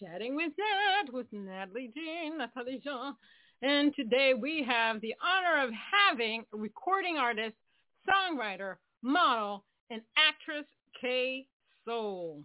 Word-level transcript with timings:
Chatting 0.00 0.36
with 0.36 0.52
Nat 0.58 1.12
with 1.12 1.26
Natalie 1.32 1.90
Jean, 1.94 2.36
Natalie 2.36 2.80
Jean. 2.84 3.14
And 3.62 3.94
today 3.94 4.34
we 4.34 4.62
have 4.68 5.00
the 5.00 5.14
honor 5.24 5.64
of 5.64 5.70
having 5.72 6.44
recording 6.52 7.16
artist, 7.16 7.54
songwriter, 8.06 8.74
model, 9.02 9.64
and 9.88 10.02
actress 10.18 10.66
Kay 11.00 11.46
Soul. 11.86 12.42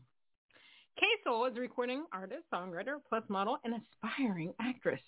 Kay 0.98 1.08
Soul 1.26 1.46
is 1.48 1.58
a 1.58 1.60
recording 1.60 2.06
artist, 2.14 2.44
songwriter, 2.54 2.98
plus 3.10 3.24
model, 3.28 3.58
and 3.66 3.76
aspiring 4.04 4.54
actress. 4.62 5.02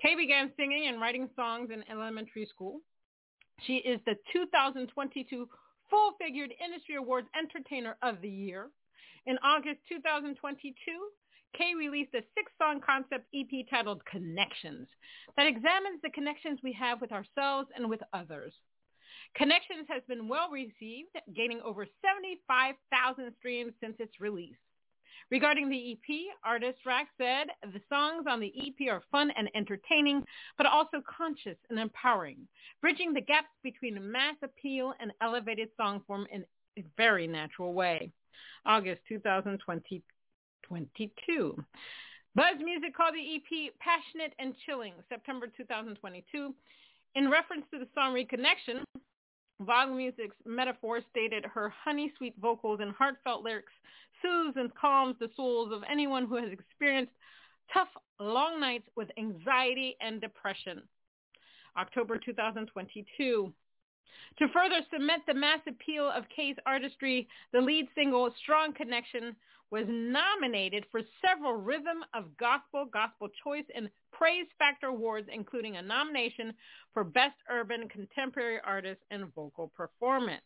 Kay 0.00 0.14
began 0.16 0.52
singing 0.56 0.86
and 0.88 1.00
writing 1.00 1.28
songs 1.36 1.70
in 1.72 1.84
elementary 1.90 2.46
school. 2.46 2.80
She 3.66 3.76
is 3.76 4.00
the 4.04 4.16
2022 4.32 5.48
Full 5.90 6.12
Figured 6.20 6.52
Industry 6.64 6.96
Awards 6.96 7.28
Entertainer 7.38 7.96
of 8.02 8.20
the 8.20 8.28
Year. 8.28 8.70
In 9.26 9.38
August 9.42 9.80
2022, 9.88 10.74
Kay 11.56 11.74
released 11.74 12.14
a 12.14 12.26
six-song 12.34 12.80
concept 12.84 13.26
EP 13.34 13.64
titled 13.70 14.04
Connections 14.04 14.88
that 15.36 15.46
examines 15.46 16.02
the 16.02 16.10
connections 16.10 16.58
we 16.62 16.72
have 16.72 17.00
with 17.00 17.12
ourselves 17.12 17.68
and 17.76 17.88
with 17.88 18.00
others. 18.12 18.52
Connections 19.36 19.86
has 19.88 20.02
been 20.08 20.28
well 20.28 20.50
received, 20.50 21.14
gaining 21.34 21.60
over 21.64 21.86
75,000 22.02 23.32
streams 23.38 23.72
since 23.80 23.96
its 23.98 24.20
release. 24.20 24.56
Regarding 25.30 25.68
the 25.68 25.92
EP, 25.92 25.98
ArtistRack 26.46 27.06
said 27.18 27.48
the 27.72 27.80
songs 27.88 28.26
on 28.28 28.40
the 28.40 28.52
EP 28.56 28.88
are 28.90 29.02
fun 29.10 29.30
and 29.36 29.50
entertaining, 29.54 30.24
but 30.56 30.66
also 30.66 31.02
conscious 31.06 31.56
and 31.70 31.78
empowering, 31.78 32.48
bridging 32.80 33.14
the 33.14 33.20
gaps 33.20 33.48
between 33.62 34.12
mass 34.12 34.36
appeal 34.42 34.94
and 35.00 35.12
elevated 35.20 35.68
song 35.76 36.02
form 36.06 36.26
in 36.30 36.44
a 36.78 36.84
very 36.96 37.26
natural 37.26 37.72
way. 37.72 38.12
August 38.66 39.00
2022. 39.08 41.64
Buzz 42.34 42.56
Music 42.58 42.96
called 42.96 43.14
the 43.14 43.36
EP 43.36 43.72
Passionate 43.78 44.34
and 44.38 44.54
Chilling, 44.66 44.94
September 45.08 45.46
2022. 45.56 46.54
In 47.14 47.30
reference 47.30 47.64
to 47.70 47.78
the 47.78 47.86
song 47.94 48.12
Reconnection, 48.12 48.82
blog 49.60 49.90
Music's 49.90 50.34
metaphor 50.44 51.00
stated 51.10 51.44
her 51.44 51.68
honey 51.68 52.12
sweet 52.18 52.34
vocals 52.40 52.80
and 52.82 52.92
heartfelt 52.92 53.44
lyrics 53.44 53.72
soothes 54.24 54.56
and 54.56 54.74
calms 54.74 55.16
the 55.20 55.28
souls 55.36 55.72
of 55.72 55.82
anyone 55.90 56.26
who 56.26 56.36
has 56.36 56.50
experienced 56.50 57.12
tough, 57.72 57.88
long 58.18 58.60
nights 58.60 58.88
with 58.96 59.08
anxiety 59.18 59.96
and 60.00 60.20
depression. 60.20 60.82
October 61.76 62.18
2022. 62.24 63.52
To 64.38 64.48
further 64.48 64.80
cement 64.92 65.22
the 65.26 65.34
mass 65.34 65.60
appeal 65.68 66.10
of 66.10 66.24
Kay's 66.34 66.56
artistry, 66.66 67.28
the 67.52 67.60
lead 67.60 67.86
single 67.94 68.32
Strong 68.42 68.74
Connection 68.74 69.36
was 69.70 69.84
nominated 69.88 70.84
for 70.90 71.00
several 71.24 71.54
Rhythm 71.54 72.04
of 72.14 72.36
Gospel, 72.36 72.86
Gospel 72.92 73.28
Choice, 73.42 73.64
and 73.74 73.90
Prayze 74.12 74.46
Factor 74.58 74.86
Awards, 74.86 75.28
including 75.32 75.76
a 75.76 75.82
nomination 75.82 76.54
for 76.92 77.02
Best 77.02 77.36
Urban 77.50 77.88
Contemporary 77.88 78.60
Artist 78.64 79.00
and 79.10 79.34
Vocal 79.34 79.72
Performance. 79.76 80.42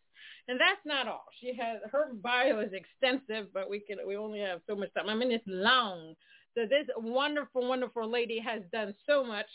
And 0.48 0.58
that's 0.58 0.80
not 0.84 1.06
all. 1.08 1.24
She 1.40 1.54
has 1.60 1.80
her 1.90 2.12
bio 2.14 2.60
is 2.60 2.72
extensive, 2.72 3.52
but 3.52 3.68
we 3.68 3.80
can 3.80 3.98
we 4.06 4.16
only 4.16 4.40
have 4.40 4.60
so 4.66 4.74
much 4.74 4.92
time. 4.94 5.08
I 5.08 5.14
mean, 5.14 5.30
it's 5.30 5.44
long. 5.46 6.14
So 6.54 6.62
this 6.62 6.86
wonderful, 6.96 7.68
wonderful 7.68 8.10
lady 8.10 8.40
has 8.40 8.62
done 8.72 8.94
so 9.06 9.22
much. 9.24 9.46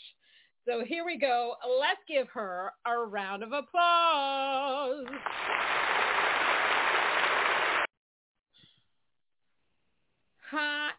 So 0.66 0.82
here 0.86 1.04
we 1.04 1.18
go. 1.18 1.54
Let's 1.78 2.00
give 2.08 2.28
her 2.28 2.72
a 2.86 2.96
round 2.96 3.42
of 3.42 3.52
applause. 3.52 5.04
Hi. 10.50 10.90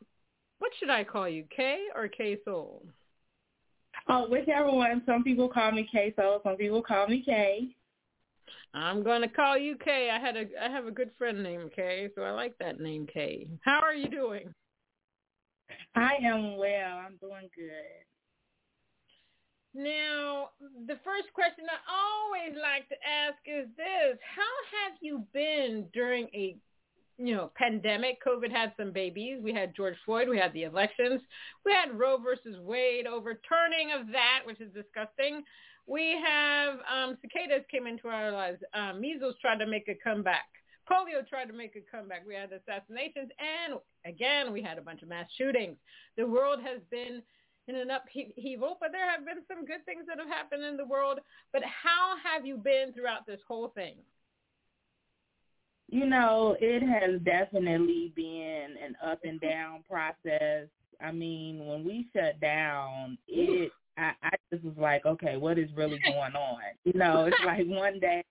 What 0.59 0.71
should 0.79 0.89
I 0.89 1.03
call 1.03 1.27
you, 1.27 1.45
Kay 1.55 1.85
or 1.95 2.07
Kay 2.07 2.37
Soul? 2.45 2.85
Oh, 4.07 4.27
whichever 4.29 4.71
one. 4.71 5.01
Some 5.05 5.23
people 5.23 5.49
call 5.49 5.71
me 5.71 5.87
Kay 5.91 6.13
Soul. 6.15 6.41
Some 6.43 6.57
people 6.57 6.81
call 6.81 7.07
me 7.07 7.23
Kay. 7.25 7.75
I'm 8.73 9.03
gonna 9.03 9.29
call 9.29 9.57
you 9.57 9.77
Kay. 9.77 10.09
I 10.13 10.19
had 10.19 10.35
a 10.35 10.45
I 10.61 10.69
have 10.69 10.85
a 10.85 10.91
good 10.91 11.11
friend 11.17 11.41
named 11.41 11.71
Kay, 11.75 12.09
so 12.15 12.23
I 12.23 12.31
like 12.31 12.57
that 12.59 12.79
name 12.79 13.07
Kay. 13.11 13.47
How 13.61 13.79
are 13.81 13.93
you 13.93 14.09
doing? 14.09 14.53
I 15.95 16.15
am 16.23 16.57
well. 16.57 16.97
I'm 16.97 17.17
doing 17.21 17.49
good. 17.55 18.05
Now, 19.73 20.49
the 20.87 20.97
first 21.03 21.33
question 21.33 21.65
I 21.69 21.79
always 21.91 22.55
like 22.61 22.87
to 22.89 22.95
ask 23.05 23.35
is 23.45 23.67
this. 23.75 24.17
How 24.35 24.87
have 24.87 24.97
you 25.01 25.25
been 25.33 25.87
during 25.93 26.27
a 26.33 26.55
you 27.17 27.35
know, 27.35 27.51
pandemic. 27.55 28.17
COVID 28.25 28.51
had 28.51 28.73
some 28.77 28.91
babies. 28.91 29.39
We 29.41 29.53
had 29.53 29.75
George 29.75 29.95
Floyd. 30.05 30.27
We 30.27 30.37
had 30.37 30.53
the 30.53 30.63
elections. 30.63 31.21
We 31.65 31.71
had 31.71 31.97
Roe 31.97 32.17
versus 32.17 32.59
Wade 32.59 33.07
overturning 33.07 33.91
of 33.97 34.07
that, 34.11 34.41
which 34.45 34.59
is 34.59 34.73
disgusting. 34.73 35.43
We 35.87 36.17
have 36.23 36.79
um, 36.91 37.17
cicadas 37.21 37.63
came 37.69 37.85
into 37.85 38.07
our 38.07 38.31
lives. 38.31 38.59
Um, 38.73 38.99
measles 38.99 39.35
tried 39.41 39.59
to 39.59 39.67
make 39.67 39.87
a 39.87 39.95
comeback. 40.03 40.45
Polio 40.89 41.27
tried 41.27 41.45
to 41.45 41.53
make 41.53 41.75
a 41.75 41.81
comeback. 41.95 42.25
We 42.27 42.35
had 42.35 42.51
assassinations, 42.51 43.31
and 43.39 43.79
again, 44.05 44.53
we 44.53 44.61
had 44.61 44.77
a 44.77 44.81
bunch 44.81 45.01
of 45.01 45.09
mass 45.09 45.27
shootings. 45.37 45.77
The 46.15 46.27
world 46.27 46.59
has 46.63 46.79
been 46.91 47.21
in 47.67 47.75
an 47.75 47.89
upheaval, 47.89 48.77
but 48.79 48.91
there 48.91 49.09
have 49.09 49.25
been 49.25 49.41
some 49.47 49.65
good 49.65 49.83
things 49.85 50.05
that 50.07 50.19
have 50.19 50.27
happened 50.27 50.63
in 50.63 50.77
the 50.77 50.85
world. 50.85 51.19
But 51.51 51.63
how 51.63 52.15
have 52.23 52.45
you 52.45 52.57
been 52.57 52.93
throughout 52.93 53.25
this 53.25 53.39
whole 53.47 53.69
thing? 53.69 53.95
You 55.87 56.05
know, 56.05 56.55
it 56.59 56.83
has 56.83 57.21
definitely 57.21 58.11
been 58.15 58.75
an 58.83 58.95
up 59.03 59.19
and 59.23 59.39
down 59.39 59.83
process. 59.89 60.67
I 61.01 61.11
mean, 61.11 61.65
when 61.65 61.83
we 61.83 62.07
shut 62.13 62.39
down, 62.39 63.17
it 63.27 63.71
I, 63.97 64.11
I 64.23 64.29
just 64.51 64.63
was 64.63 64.75
like, 64.77 65.05
okay, 65.05 65.37
what 65.37 65.57
is 65.57 65.69
really 65.75 65.99
going 66.05 66.35
on? 66.35 66.59
You 66.83 66.93
know, 66.93 67.25
it's 67.25 67.37
like 67.45 67.65
one 67.65 67.99
day 67.99 68.23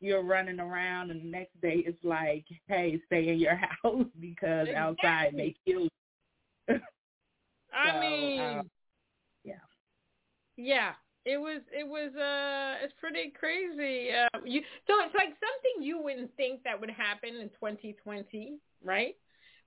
you're 0.00 0.22
running 0.22 0.60
around 0.60 1.10
and 1.10 1.20
the 1.20 1.26
next 1.26 1.60
day 1.60 1.82
it's 1.86 2.02
like, 2.04 2.44
hey, 2.68 3.00
stay 3.06 3.28
in 3.28 3.38
your 3.38 3.56
house 3.82 4.06
because 4.20 4.68
outside 4.76 5.34
may 5.34 5.54
kill 5.66 5.82
you. 5.82 5.88
I 7.72 7.92
so, 7.92 8.00
mean, 8.00 8.70
yeah, 9.44 9.54
yeah. 10.56 10.92
It 11.24 11.36
was 11.36 11.60
it 11.72 11.86
was 11.86 12.14
uh 12.16 12.82
it's 12.82 12.94
pretty 12.98 13.32
crazy. 13.38 14.10
Uh, 14.12 14.38
you 14.44 14.62
so 14.86 14.94
it's 15.04 15.14
like 15.14 15.28
something 15.28 15.86
you 15.86 16.00
wouldn't 16.00 16.34
think 16.36 16.62
that 16.64 16.80
would 16.80 16.90
happen 16.90 17.36
in 17.36 17.48
2020, 17.50 18.58
right? 18.82 19.14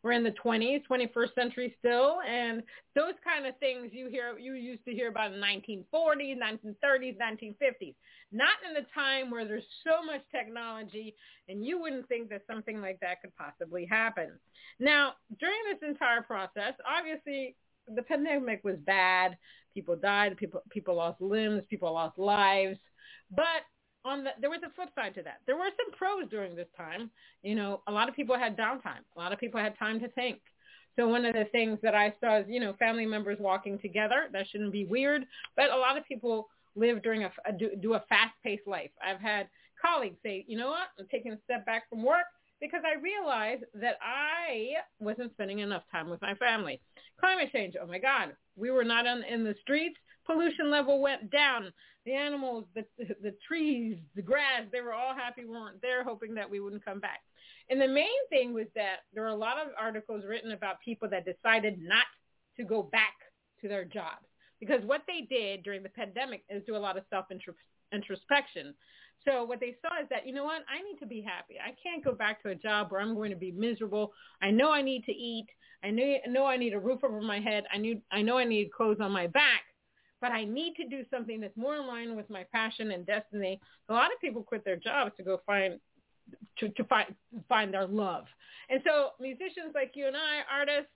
We're 0.03 0.13
in 0.13 0.23
the 0.23 0.33
20s, 0.43 0.81
21st 0.89 1.35
century 1.35 1.75
still, 1.77 2.17
and 2.27 2.63
those 2.95 3.13
kind 3.23 3.45
of 3.45 3.57
things 3.59 3.89
you 3.91 4.09
hear 4.09 4.37
you 4.39 4.53
used 4.53 4.83
to 4.85 4.93
hear 4.93 5.09
about 5.09 5.33
in 5.33 5.39
1940s, 5.39 6.37
1930s, 6.39 7.17
1950s. 7.17 7.95
Not 8.31 8.55
in 8.67 8.73
the 8.73 8.87
time 8.95 9.29
where 9.29 9.45
there's 9.45 9.63
so 9.83 10.03
much 10.03 10.21
technology, 10.31 11.15
and 11.47 11.63
you 11.63 11.79
wouldn't 11.79 12.07
think 12.07 12.29
that 12.29 12.41
something 12.49 12.81
like 12.81 12.99
that 13.01 13.21
could 13.21 13.35
possibly 13.35 13.85
happen. 13.85 14.31
Now, 14.79 15.13
during 15.39 15.59
this 15.69 15.87
entire 15.87 16.21
process, 16.21 16.73
obviously 16.87 17.55
the 17.87 18.01
pandemic 18.03 18.61
was 18.63 18.77
bad. 18.85 19.37
People 19.73 19.95
died. 19.95 20.37
People 20.37 20.61
people 20.69 20.95
lost 20.95 21.21
limbs. 21.21 21.63
People 21.69 21.93
lost 21.93 22.17
lives. 22.17 22.77
But 23.29 23.63
on 24.05 24.23
the 24.23 24.31
there 24.39 24.49
was 24.49 24.61
a 24.65 24.73
flip 24.75 24.89
side 24.95 25.15
to 25.15 25.23
that. 25.23 25.41
There 25.45 25.55
were 25.55 25.69
some 25.77 25.97
pros 25.97 26.29
during 26.29 26.55
this 26.55 26.67
time. 26.77 27.09
You 27.43 27.55
know, 27.55 27.81
a 27.87 27.91
lot 27.91 28.09
of 28.09 28.15
people 28.15 28.37
had 28.37 28.57
downtime. 28.57 29.03
A 29.15 29.19
lot 29.19 29.33
of 29.33 29.39
people 29.39 29.59
had 29.59 29.77
time 29.77 29.99
to 29.99 30.07
think. 30.09 30.39
So 30.95 31.07
one 31.07 31.25
of 31.25 31.33
the 31.33 31.45
things 31.51 31.79
that 31.83 31.95
I 31.95 32.13
saw 32.19 32.39
is, 32.39 32.45
you 32.49 32.59
know, 32.59 32.73
family 32.73 33.05
members 33.05 33.37
walking 33.39 33.79
together. 33.79 34.27
That 34.33 34.47
shouldn't 34.49 34.73
be 34.73 34.85
weird. 34.85 35.25
But 35.55 35.71
a 35.71 35.77
lot 35.77 35.97
of 35.97 36.05
people 36.05 36.49
live 36.75 37.01
during 37.01 37.23
a, 37.23 37.31
a 37.45 37.53
do, 37.53 37.69
do 37.79 37.93
a 37.93 38.03
fast-paced 38.09 38.67
life. 38.67 38.91
I've 39.05 39.21
had 39.21 39.47
colleagues 39.81 40.17
say, 40.23 40.45
you 40.47 40.57
know 40.57 40.67
what, 40.67 40.89
I'm 40.99 41.07
taking 41.09 41.31
a 41.31 41.37
step 41.43 41.65
back 41.65 41.89
from 41.89 42.03
work 42.03 42.25
because 42.59 42.81
I 42.85 43.01
realized 43.01 43.63
that 43.73 43.97
I 44.01 44.73
wasn't 44.99 45.33
spending 45.33 45.59
enough 45.59 45.83
time 45.91 46.09
with 46.09 46.21
my 46.21 46.35
family. 46.35 46.79
Climate 47.19 47.49
change, 47.51 47.75
oh 47.81 47.87
my 47.87 47.97
God, 47.97 48.35
we 48.55 48.69
were 48.69 48.83
not 48.83 49.07
on, 49.07 49.23
in 49.23 49.43
the 49.43 49.55
streets 49.61 49.97
pollution 50.25 50.69
level 50.69 51.01
went 51.01 51.31
down. 51.31 51.71
The 52.05 52.13
animals, 52.13 52.65
the 52.73 52.85
the 53.21 53.35
trees, 53.47 53.97
the 54.15 54.21
grass, 54.21 54.63
they 54.71 54.81
were 54.81 54.93
all 54.93 55.13
happy 55.13 55.45
we 55.45 55.51
weren't 55.51 55.81
there, 55.81 56.03
hoping 56.03 56.33
that 56.35 56.49
we 56.49 56.59
wouldn't 56.59 56.83
come 56.83 56.99
back. 56.99 57.21
And 57.69 57.79
the 57.79 57.87
main 57.87 58.07
thing 58.29 58.53
was 58.53 58.67
that 58.75 59.01
there 59.13 59.23
were 59.23 59.29
a 59.29 59.35
lot 59.35 59.57
of 59.57 59.67
articles 59.79 60.23
written 60.27 60.51
about 60.51 60.81
people 60.83 61.07
that 61.09 61.25
decided 61.25 61.79
not 61.79 62.05
to 62.57 62.63
go 62.63 62.83
back 62.83 63.13
to 63.61 63.67
their 63.67 63.85
jobs 63.85 64.25
because 64.59 64.83
what 64.85 65.01
they 65.07 65.27
did 65.29 65.63
during 65.63 65.83
the 65.83 65.89
pandemic 65.89 66.43
is 66.49 66.63
do 66.65 66.75
a 66.75 66.77
lot 66.77 66.97
of 66.97 67.03
self 67.09 67.25
introspection. 67.91 68.73
So 69.25 69.43
what 69.43 69.59
they 69.59 69.75
saw 69.81 70.01
is 70.01 70.07
that, 70.09 70.25
you 70.25 70.33
know 70.33 70.45
what, 70.45 70.63
I 70.69 70.81
need 70.81 70.97
to 70.99 71.05
be 71.05 71.21
happy. 71.21 71.55
I 71.59 71.75
can't 71.83 72.03
go 72.03 72.13
back 72.13 72.41
to 72.43 72.49
a 72.49 72.55
job 72.55 72.91
where 72.91 73.01
I'm 73.01 73.13
going 73.13 73.31
to 73.31 73.37
be 73.37 73.51
miserable. 73.51 74.13
I 74.41 74.49
know 74.49 74.71
I 74.71 74.81
need 74.81 75.03
to 75.05 75.11
eat. 75.11 75.47
I 75.83 75.91
know 75.91 76.45
I 76.45 76.57
need 76.57 76.73
a 76.73 76.79
roof 76.79 77.03
over 77.03 77.21
my 77.21 77.39
head. 77.39 77.65
I 77.73 77.77
need, 77.77 78.01
I 78.11 78.21
know 78.21 78.37
I 78.37 78.45
need 78.45 78.71
clothes 78.71 78.97
on 78.99 79.11
my 79.11 79.27
back, 79.27 79.61
but 80.21 80.31
I 80.31 80.45
need 80.45 80.75
to 80.75 80.87
do 80.87 81.03
something 81.11 81.41
that's 81.41 81.57
more 81.57 81.75
in 81.75 81.87
line 81.87 82.15
with 82.15 82.29
my 82.29 82.45
passion 82.53 82.91
and 82.91 83.05
destiny. 83.05 83.59
A 83.89 83.93
lot 83.93 84.13
of 84.13 84.21
people 84.21 84.43
quit 84.43 84.63
their 84.63 84.77
jobs 84.77 85.11
to 85.17 85.23
go 85.23 85.41
find, 85.45 85.79
to, 86.59 86.69
to 86.69 86.83
find, 86.85 87.13
find 87.49 87.73
their 87.73 87.87
love. 87.87 88.25
And 88.69 88.81
so 88.85 89.09
musicians 89.19 89.73
like 89.73 89.93
you 89.95 90.07
and 90.07 90.15
I, 90.15 90.41
artists, 90.49 90.91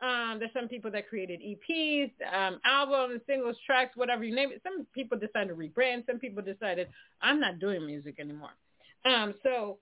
um, 0.00 0.38
there's 0.38 0.52
some 0.52 0.68
people 0.68 0.92
that 0.92 1.08
created 1.08 1.40
EPs, 1.40 2.12
um, 2.32 2.60
albums, 2.64 3.20
singles, 3.26 3.56
tracks, 3.66 3.96
whatever 3.96 4.22
you 4.22 4.34
name 4.34 4.52
it. 4.52 4.62
Some 4.62 4.86
people 4.94 5.18
decided 5.18 5.48
to 5.48 5.54
rebrand. 5.54 6.06
Some 6.06 6.20
people 6.20 6.42
decided, 6.42 6.88
I'm 7.20 7.40
not 7.40 7.58
doing 7.58 7.84
music 7.84 8.20
anymore. 8.20 8.52
Um, 9.04 9.34
so 9.42 9.78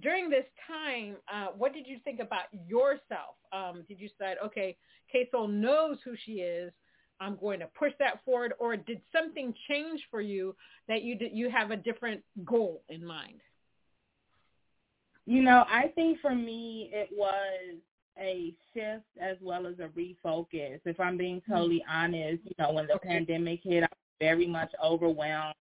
during 0.00 0.30
this 0.30 0.44
time, 0.66 1.16
uh, 1.32 1.48
what 1.56 1.74
did 1.74 1.86
you 1.86 1.98
think 2.04 2.20
about 2.20 2.44
yourself? 2.66 3.36
Um, 3.52 3.84
did 3.88 4.00
you 4.00 4.08
decide, 4.08 4.36
okay, 4.44 4.76
Kay-Soul 5.12 5.48
knows 5.48 5.98
who 6.04 6.14
she 6.24 6.32
is. 6.34 6.72
I'm 7.20 7.36
going 7.40 7.60
to 7.60 7.68
push 7.78 7.92
that 7.98 8.24
forward, 8.24 8.54
or 8.58 8.76
did 8.76 9.00
something 9.12 9.54
change 9.68 10.00
for 10.10 10.20
you 10.20 10.54
that 10.86 11.02
you 11.02 11.16
did, 11.16 11.32
you 11.32 11.50
have 11.50 11.70
a 11.70 11.76
different 11.76 12.22
goal 12.44 12.82
in 12.88 13.04
mind? 13.04 13.40
You 15.26 15.42
know, 15.42 15.64
I 15.68 15.88
think 15.88 16.20
for 16.20 16.34
me 16.34 16.90
it 16.92 17.10
was 17.12 17.76
a 18.18 18.54
shift 18.72 19.04
as 19.20 19.36
well 19.40 19.66
as 19.66 19.74
a 19.78 19.88
refocus. 19.88 20.80
If 20.84 20.98
I'm 20.98 21.16
being 21.16 21.40
mm-hmm. 21.40 21.52
totally 21.52 21.84
honest, 21.90 22.42
you 22.44 22.54
know, 22.58 22.72
when 22.72 22.86
the 22.86 22.94
okay. 22.94 23.08
pandemic 23.08 23.60
hit, 23.62 23.82
I 23.82 23.88
was 23.90 24.18
very 24.20 24.46
much 24.46 24.72
overwhelmed. 24.82 25.54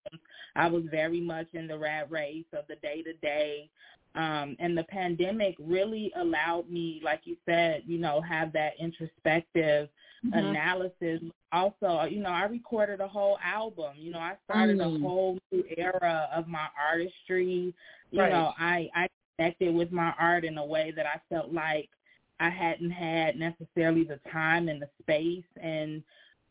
I 0.55 0.67
was 0.67 0.83
very 0.89 1.21
much 1.21 1.47
in 1.53 1.67
the 1.67 1.77
rat 1.77 2.09
race 2.09 2.45
of 2.53 2.65
the 2.67 2.75
day 2.77 3.03
to 3.03 3.13
day. 3.13 3.69
Um, 4.15 4.55
and 4.59 4.75
the 4.75 4.85
pandemic 4.85 5.55
really 5.59 6.11
allowed 6.15 6.69
me, 6.69 7.01
like 7.03 7.21
you 7.25 7.35
said, 7.45 7.83
you 7.85 7.99
know, 7.99 8.21
have 8.21 8.51
that 8.53 8.73
introspective 8.79 9.89
mm-hmm. 10.25 10.37
analysis. 10.37 11.21
Also, 11.51 12.03
you 12.09 12.19
know, 12.19 12.29
I 12.29 12.43
recorded 12.43 13.01
a 13.01 13.07
whole 13.07 13.37
album. 13.43 13.93
You 13.97 14.11
know, 14.11 14.19
I 14.19 14.35
started 14.45 14.77
mm. 14.77 14.97
a 14.97 14.99
whole 14.99 15.39
new 15.51 15.63
era 15.77 16.29
of 16.33 16.47
my 16.47 16.67
artistry. 16.77 17.73
You 18.11 18.21
right. 18.21 18.31
know, 18.31 18.53
I 18.57 18.89
I 18.95 19.07
connected 19.37 19.73
with 19.73 19.91
my 19.91 20.13
art 20.19 20.45
in 20.45 20.57
a 20.57 20.65
way 20.65 20.91
that 20.95 21.05
I 21.05 21.19
felt 21.29 21.53
like 21.53 21.89
I 22.39 22.49
hadn't 22.49 22.91
had 22.91 23.35
necessarily 23.37 24.03
the 24.03 24.19
time 24.31 24.67
and 24.69 24.81
the 24.81 24.89
space 25.01 25.45
and 25.61 26.03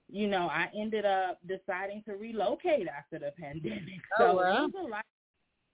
you 0.08 0.28
know, 0.28 0.48
I 0.48 0.68
ended 0.78 1.04
up 1.04 1.40
deciding 1.48 2.02
to 2.04 2.12
relocate 2.12 2.86
after 2.86 3.18
the 3.18 3.32
pandemic. 3.40 4.00
Oh, 4.18 4.26
so 4.26 4.36
well. 4.36 4.64
it 4.64 4.72
was 4.72 4.86
a 4.86 4.88
lot 4.88 5.04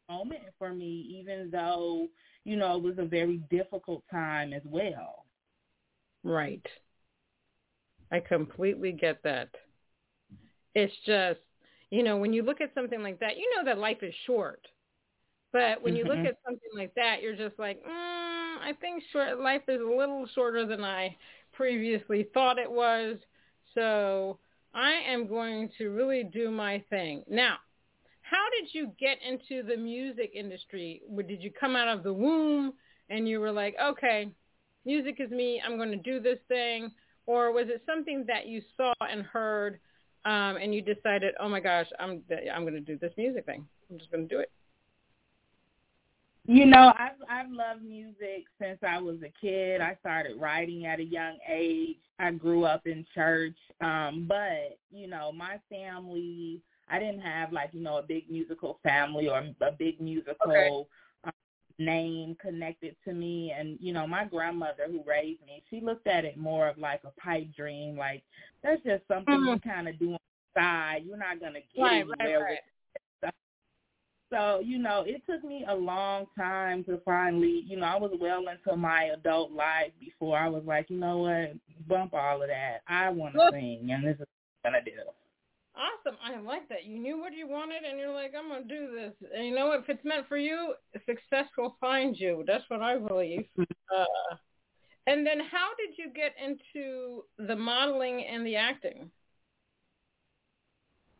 moment 0.09 0.43
for 0.59 0.73
me, 0.73 1.07
even 1.21 1.51
though, 1.51 2.09
you 2.45 2.57
know, 2.57 2.77
it 2.77 2.83
was 2.83 2.95
a 2.99 3.05
very 3.05 3.39
difficult 3.51 4.03
time 4.11 4.53
as 4.53 4.63
well. 4.65 5.25
Right. 6.25 6.65
I 8.13 8.21
completely 8.21 8.93
get 8.93 9.23
that. 9.25 9.49
It's 10.75 10.93
just, 11.07 11.41
you 11.91 12.03
know, 12.03 12.19
when 12.19 12.33
you 12.33 12.43
look 12.43 12.61
at 12.61 12.75
something 12.75 13.03
like 13.03 13.21
that, 13.21 13.39
you 13.39 13.51
know 13.57 13.65
that 13.65 13.79
life 13.79 14.03
is 14.03 14.15
short. 14.27 14.67
But 15.53 15.83
when 15.83 15.97
you 15.97 16.05
mm-hmm. 16.05 16.23
look 16.23 16.27
at 16.27 16.39
something 16.45 16.71
like 16.75 16.95
that, 16.95 17.23
you're 17.23 17.37
just 17.37 17.59
like, 17.59 17.79
mm, 17.83 17.89
I 17.89 18.73
think 18.81 19.03
short 19.13 19.41
life 19.41 19.63
is 19.69 19.81
a 19.81 19.97
little 19.97 20.27
shorter 20.35 20.67
than 20.67 20.85
I 20.85 21.17
previously 21.53 22.29
thought 22.33 22.59
it 22.59 22.71
was. 22.71 23.17
So 23.75 24.39
I 24.75 24.93
am 25.07 25.27
going 25.27 25.71
to 25.79 25.89
really 25.89 26.25
do 26.25 26.51
my 26.51 26.83
thing. 26.91 27.25
Now, 27.29 27.57
how 28.23 28.45
did 28.59 28.73
you 28.73 28.93
get 28.99 29.19
into 29.27 29.63
the 29.63 29.77
music 29.77 30.33
industry? 30.35 31.03
Did 31.29 31.43
you 31.43 31.51
come 31.51 31.77
out 31.77 31.89
of 31.89 32.03
the 32.03 32.13
womb 32.13 32.73
and 33.11 33.29
you 33.29 33.41
were 33.41 33.53
like, 33.53 33.77
okay, 33.83 34.31
music 34.87 35.17
is 35.19 35.31
me. 35.31 35.63
I'm 35.65 35.77
going 35.77 35.91
to 35.91 35.97
do 35.97 36.21
this 36.21 36.39
thing. 36.49 36.91
Or 37.27 37.53
was 37.53 37.67
it 37.69 37.83
something 37.87 38.25
that 38.27 38.47
you 38.47 38.63
saw 38.77 38.93
and 39.01 39.23
heard 39.23 39.79
um, 40.25 40.57
and 40.57 40.75
you 40.75 40.83
decided, 40.83 41.35
oh 41.41 41.49
my 41.49 41.61
gosh, 41.61 41.87
I'm, 41.99 42.23
I'm 42.53 42.63
going 42.63 42.75
to 42.75 42.81
do 42.81 42.97
this 42.99 43.13
music 43.17 43.47
thing. 43.47 43.67
I'm 43.91 43.99
just 43.99 44.11
going 44.11 44.29
to 44.29 44.35
do 44.35 44.41
it. 44.41 44.51
You 46.45 46.67
know, 46.67 46.93
I've 46.99 47.13
I've 47.31 47.53
loved 47.53 47.85
music 47.85 48.47
since 48.61 48.79
I 48.83 49.01
was 49.01 49.19
a 49.25 49.33
kid. 49.41 49.81
I 49.81 49.97
started 50.01 50.41
writing 50.41 50.87
at 50.87 50.99
a 50.99 51.05
young 51.05 51.39
age. 51.49 51.99
I 52.19 52.33
grew 52.33 52.65
up 52.65 52.85
in 52.85 53.07
church. 53.15 53.57
Um, 53.81 54.27
but, 54.29 54.77
you 54.91 55.07
know, 55.07 55.31
my 55.31 55.61
family 55.71 56.61
I 56.89 56.99
didn't 56.99 57.21
have 57.21 57.53
like, 57.53 57.71
you 57.73 57.81
know, 57.81 57.99
a 57.99 58.03
big 58.03 58.31
musical 58.31 58.79
family 58.83 59.29
or 59.29 59.39
a 59.39 59.73
big 59.73 60.01
musical 60.01 60.37
okay. 60.47 60.69
Name 61.79 62.37
connected 62.41 62.97
to 63.05 63.13
me 63.13 63.53
and, 63.57 63.79
you 63.81 63.93
know, 63.93 64.07
my 64.07 64.25
grandmother 64.25 64.85
who 64.87 65.03
raised 65.07 65.45
me, 65.47 65.63
she 65.71 65.81
looked 65.81 66.07
at 66.07 66.25
it 66.25 66.37
more 66.37 66.69
of 66.69 66.79
like 66.79 67.01
a 67.05 67.21
pipe 67.21 67.49
dream, 67.57 67.97
like 67.97 68.23
that's 68.63 68.83
just 68.83 69.03
something 69.09 69.35
mm-hmm. 69.35 69.49
you 69.55 69.61
kind 69.61 69.89
of 69.89 69.99
do 69.99 70.13
on 70.13 70.19
the 70.55 70.61
side. 70.61 71.03
You're 71.07 71.17
not 71.17 71.41
gonna 71.41 71.61
get 71.75 71.83
right, 71.83 71.93
anywhere 71.93 72.17
right, 72.19 72.41
right. 73.23 73.33
So, 74.33 74.61
you 74.65 74.79
know, 74.79 75.05
it 75.07 75.23
took 75.29 75.45
me 75.45 75.67
a 75.69 75.75
long 75.75 76.25
time 76.39 76.85
to 76.85 76.99
finally, 77.05 77.65
you 77.67 77.77
know, 77.77 77.85
I 77.85 77.97
was 77.97 78.13
well 78.19 78.45
into 78.49 78.77
my 78.77 79.11
adult 79.15 79.53
life 79.53 79.93
before 80.01 80.39
I 80.39 80.49
was 80.49 80.63
like, 80.65 80.89
you 80.89 80.97
know 80.97 81.19
what, 81.19 81.53
bump 81.87 82.15
all 82.15 82.41
of 82.41 82.49
that. 82.49 82.79
I 82.89 83.11
want 83.11 83.35
to 83.35 83.51
sing, 83.53 83.91
and 83.93 84.07
this 84.07 84.15
is 84.15 84.21
what 84.21 84.29
I'm 84.65 84.73
going 84.73 84.85
to 84.87 84.91
do. 84.91 84.97
Awesome. 85.75 86.19
I 86.23 86.39
like 86.41 86.69
that. 86.69 86.85
You 86.85 86.99
knew 86.99 87.19
what 87.19 87.33
you 87.33 87.49
wanted, 87.49 87.83
and 87.89 87.99
you're 87.99 88.13
like, 88.13 88.33
I'm 88.39 88.49
going 88.49 88.69
to 88.69 88.69
do 88.69 88.95
this. 88.95 89.13
And 89.35 89.47
you 89.47 89.55
know? 89.55 89.73
If 89.73 89.89
it's 89.89 90.05
meant 90.05 90.29
for 90.29 90.37
you, 90.37 90.75
success 91.07 91.47
will 91.57 91.77
find 91.81 92.19
you. 92.19 92.45
That's 92.47 92.65
what 92.69 92.83
I 92.83 92.99
believe. 92.99 93.47
uh, 93.59 94.05
and 95.07 95.27
then 95.27 95.41
how 95.41 95.71
did 95.79 95.97
you 95.97 96.13
get 96.13 96.35
into 96.43 97.25
the 97.39 97.57
modeling 97.57 98.25
and 98.25 98.47
the 98.47 98.57
acting? 98.57 99.11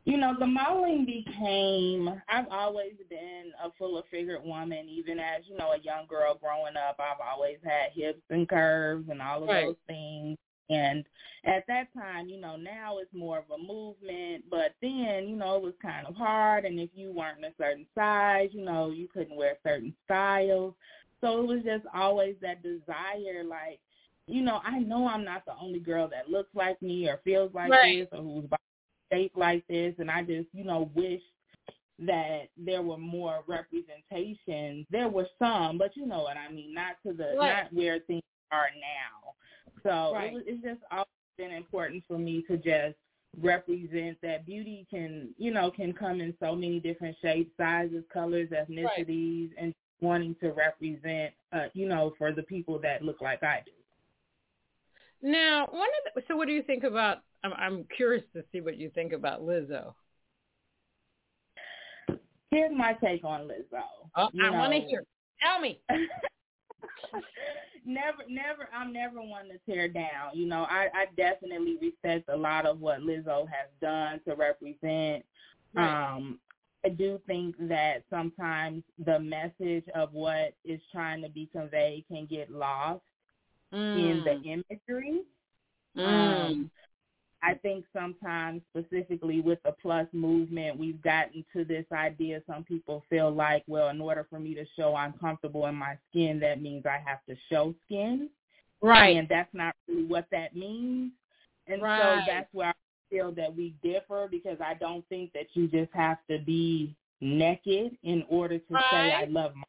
you 0.05 0.17
know, 0.17 0.35
the 0.39 0.47
modeling 0.47 1.07
became, 1.07 2.09
I've 2.29 2.49
always 2.51 2.95
been 3.09 3.53
a 3.63 3.71
fuller 3.79 4.03
figured 4.11 4.43
woman, 4.45 4.89
even 4.89 5.21
as, 5.21 5.43
you 5.49 5.57
know, 5.57 5.73
a 5.73 5.79
young 5.79 6.07
girl 6.09 6.35
growing 6.35 6.77
up. 6.77 6.99
I've 6.99 7.25
always 7.25 7.59
had 7.63 7.93
hips 7.95 8.23
and 8.31 8.49
curves 8.49 9.09
and 9.09 9.23
all 9.23 9.43
of 9.45 9.49
right. 9.49 9.67
those 9.67 9.77
things. 9.87 10.39
And 10.73 11.05
at 11.45 11.65
that 11.69 11.93
time, 11.95 12.29
you 12.29 12.41
know, 12.41 12.57
now 12.57 12.99
it's 12.99 13.13
more 13.13 13.39
of 13.39 13.45
a 13.55 13.59
movement, 13.59 14.45
but 14.51 14.75
then, 14.81 15.29
you 15.29 15.37
know, 15.37 15.57
it 15.57 15.63
was 15.63 15.75
kind 15.83 16.07
of 16.07 16.15
hard. 16.15 16.65
And 16.65 16.79
if 16.79 16.91
you 16.95 17.13
weren't 17.13 17.45
a 17.45 17.53
certain 17.59 17.87
size, 17.95 18.51
you 18.53 18.65
know, 18.65 18.91
you 18.91 19.09
couldn't 19.09 19.37
wear 19.37 19.57
certain 19.65 19.95
styles. 20.05 20.75
So 21.21 21.41
it 21.41 21.47
was 21.47 21.63
just 21.65 21.85
always 21.95 22.37
that 22.43 22.63
desire, 22.63 23.45
like, 23.45 23.81
you 24.27 24.43
know, 24.43 24.61
I 24.65 24.79
know 24.79 25.07
I'm 25.07 25.25
not 25.25 25.45
the 25.45 25.55
only 25.61 25.81
girl 25.81 26.09
that 26.09 26.31
looks 26.31 26.51
like 26.55 26.81
me 26.81 27.09
or 27.09 27.21
feels 27.25 27.53
like 27.55 27.71
right. 27.71 28.09
this 28.11 28.19
or 28.19 28.23
whose 28.23 28.45
state 29.09 29.33
like 29.37 29.67
this, 29.69 29.95
and 29.99 30.11
I 30.11 30.23
just, 30.23 30.49
you 30.53 30.65
know, 30.65 30.91
wish 30.95 31.21
that 31.99 32.49
there 32.57 32.83
were 32.83 32.99
more 32.99 33.45
representations. 33.47 34.87
There 34.91 35.09
were 35.09 35.29
some, 35.39 35.79
but 35.79 35.97
you 35.97 36.07
know 36.07 36.23
what 36.23 36.37
I 36.37 36.53
mean, 36.53 36.75
not 36.75 36.97
to 37.07 37.13
the 37.13 37.37
right. 37.39 37.65
not 37.65 37.73
where 37.73 38.01
things 38.01 38.23
are 38.51 38.69
now. 38.75 39.35
So 39.83 40.13
right. 40.15 40.33
it 40.33 40.35
was, 40.35 40.43
it's 40.47 40.63
just 40.63 40.81
always 40.91 41.07
been 41.39 41.51
important 41.51 42.05
for 42.07 42.19
me 42.19 42.45
to 42.49 42.57
just 42.57 42.97
represent 43.41 44.19
that 44.23 44.45
beauty 44.45 44.87
can, 44.91 45.31
you 45.39 45.53
know, 45.53 45.71
can 45.71 45.93
come 45.93 46.21
in 46.21 46.35
so 46.39 46.55
many 46.55 46.81
different 46.81 47.17
shapes, 47.23 47.51
sizes, 47.57 48.05
colors, 48.13 48.49
ethnicities, 48.51 49.51
right. 49.51 49.59
and 49.59 49.75
wanting 50.01 50.37
to 50.41 50.51
represent, 50.53 51.33
uh, 51.53 51.67
you 51.75 51.89
know, 51.89 52.13
for 52.19 52.33
the 52.33 52.43
people 52.43 52.79
that 52.81 53.03
look 53.03 53.21
like 53.21 53.43
I 53.43 53.63
do. 53.65 53.73
Now, 55.23 55.69
one 55.71 55.89
of 55.89 56.15
the, 56.15 56.23
so 56.29 56.37
what 56.37 56.49
do 56.49 56.53
you 56.53 56.63
think 56.63 56.85
about 56.85 57.19
I'm, 57.45 57.53
I'm 57.55 57.87
curious 57.97 58.25
to 58.35 58.45
see 58.53 58.61
what 58.61 58.77
you 58.77 58.91
think 58.91 59.13
about 59.13 59.43
Lizzo. 59.43 59.95
Here's 62.51 62.77
my 62.77 62.93
take 62.95 63.25
on 63.25 63.43
Lizzo. 63.43 63.83
Oh, 64.17 64.29
I 64.43 64.51
want 64.51 64.73
to 64.73 64.81
hear. 64.81 65.05
Tell 65.43 65.61
me. 65.61 65.81
never, 67.85 68.23
never. 68.29 68.69
I'm 68.75 68.93
never 68.93 69.21
one 69.21 69.49
to 69.49 69.59
tear 69.71 69.89
down. 69.89 70.31
You 70.35 70.47
know, 70.47 70.67
I, 70.69 70.89
I 70.95 71.07
definitely 71.17 71.79
respect 71.81 72.29
a 72.29 72.37
lot 72.37 72.67
of 72.67 72.81
what 72.81 73.01
Lizzo 73.01 73.47
has 73.49 73.69
done 73.81 74.21
to 74.27 74.35
represent. 74.35 75.25
Right. 75.75 76.15
Um, 76.15 76.39
I 76.85 76.89
do 76.89 77.21
think 77.27 77.55
that 77.69 78.03
sometimes 78.11 78.83
the 79.05 79.19
message 79.21 79.85
of 79.95 80.13
what 80.13 80.55
is 80.65 80.81
trying 80.91 81.23
to 81.23 81.29
be 81.29 81.49
conveyed 81.53 82.05
can 82.09 82.27
get 82.27 82.51
lost 82.51 83.03
mm. 83.73 83.99
in 83.99 84.25
the 84.25 84.43
imagery. 84.43 85.23
Mm. 85.97 86.51
Um, 86.51 86.71
I 87.45 87.55
think 87.55 87.85
sometimes, 87.93 88.63
specifically 88.71 89.41
with 89.41 89.59
the 89.65 89.75
plus 89.83 90.07
movement, 90.13 90.79
we've 90.79 91.03
gotten 91.03 91.45
to 91.57 91.65
this 91.65 91.85
idea. 91.93 92.41
Some 92.47 92.63
people 92.63 93.05
feel 93.11 93.33
like, 93.33 93.65
well, 93.67 93.89
in 93.89 94.01
order 94.01 94.27
for 94.31 94.39
me 94.39 94.55
to 94.55 94.65
show 94.77 94.95
I'm 94.95 95.13
comfortable 95.15 95.67
in 95.67 95.75
my 95.75 95.99
skin, 96.11 96.39
that 96.41 96.63
means 96.63 96.87
I 96.87 97.03
have 97.05 97.19
to 97.29 97.35
show 97.51 97.75
skin. 97.85 98.31
Right. 98.81 99.17
And 99.17 99.29
that's 99.29 99.53
not 99.53 99.75
really 99.89 100.05
what 100.05 100.27
that 100.31 100.55
means. 100.55 101.11
And 101.67 101.83
right. 101.83 102.01
so 102.01 102.33
that's 102.33 102.49
where 102.53 102.69
I 102.69 102.73
feel 103.11 103.33
that 103.33 103.55
we 103.55 103.75
differ 103.83 104.29
because 104.31 104.59
I 104.65 104.75
don't 104.75 105.07
think 105.09 105.33
that 105.33 105.47
you 105.55 105.67
just 105.67 105.93
have 105.95 106.19
to 106.31 106.39
be 106.39 106.95
naked 107.21 107.97
in 108.05 108.25
order 108.29 108.59
to 108.59 108.75
right. 108.75 108.85
say 108.91 109.13
I 109.15 109.25
love 109.25 109.55
my 109.57 109.63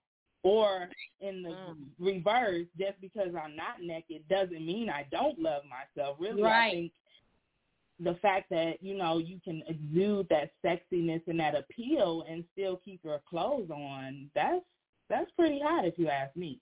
or 0.44 0.90
in 1.22 1.42
the 1.42 1.50
mm. 1.50 1.76
reverse, 2.00 2.66
just 2.78 3.00
because 3.00 3.30
I'm 3.30 3.56
not 3.56 3.82
naked 3.82 4.28
doesn't 4.30 4.66
mean 4.66 4.90
I 4.90 5.06
don't 5.10 5.40
love 5.40 5.64
myself. 5.64 6.18
Really, 6.20 6.44
right. 6.44 6.68
I 6.68 6.72
think 6.72 6.92
the 8.00 8.16
fact 8.22 8.50
that 8.50 8.82
you 8.82 8.98
know 8.98 9.18
you 9.18 9.40
can 9.44 9.62
exude 9.68 10.28
that 10.30 10.52
sexiness 10.66 11.22
and 11.28 11.40
that 11.40 11.56
appeal 11.56 12.26
and 12.30 12.44
still 12.52 12.80
keep 12.84 13.00
your 13.04 13.22
clothes 13.30 13.70
on 13.70 14.30
that's 14.36 14.66
that's 15.10 15.30
pretty 15.32 15.60
hot 15.64 15.86
if 15.86 15.94
you 15.98 16.08
ask 16.08 16.36
me. 16.36 16.60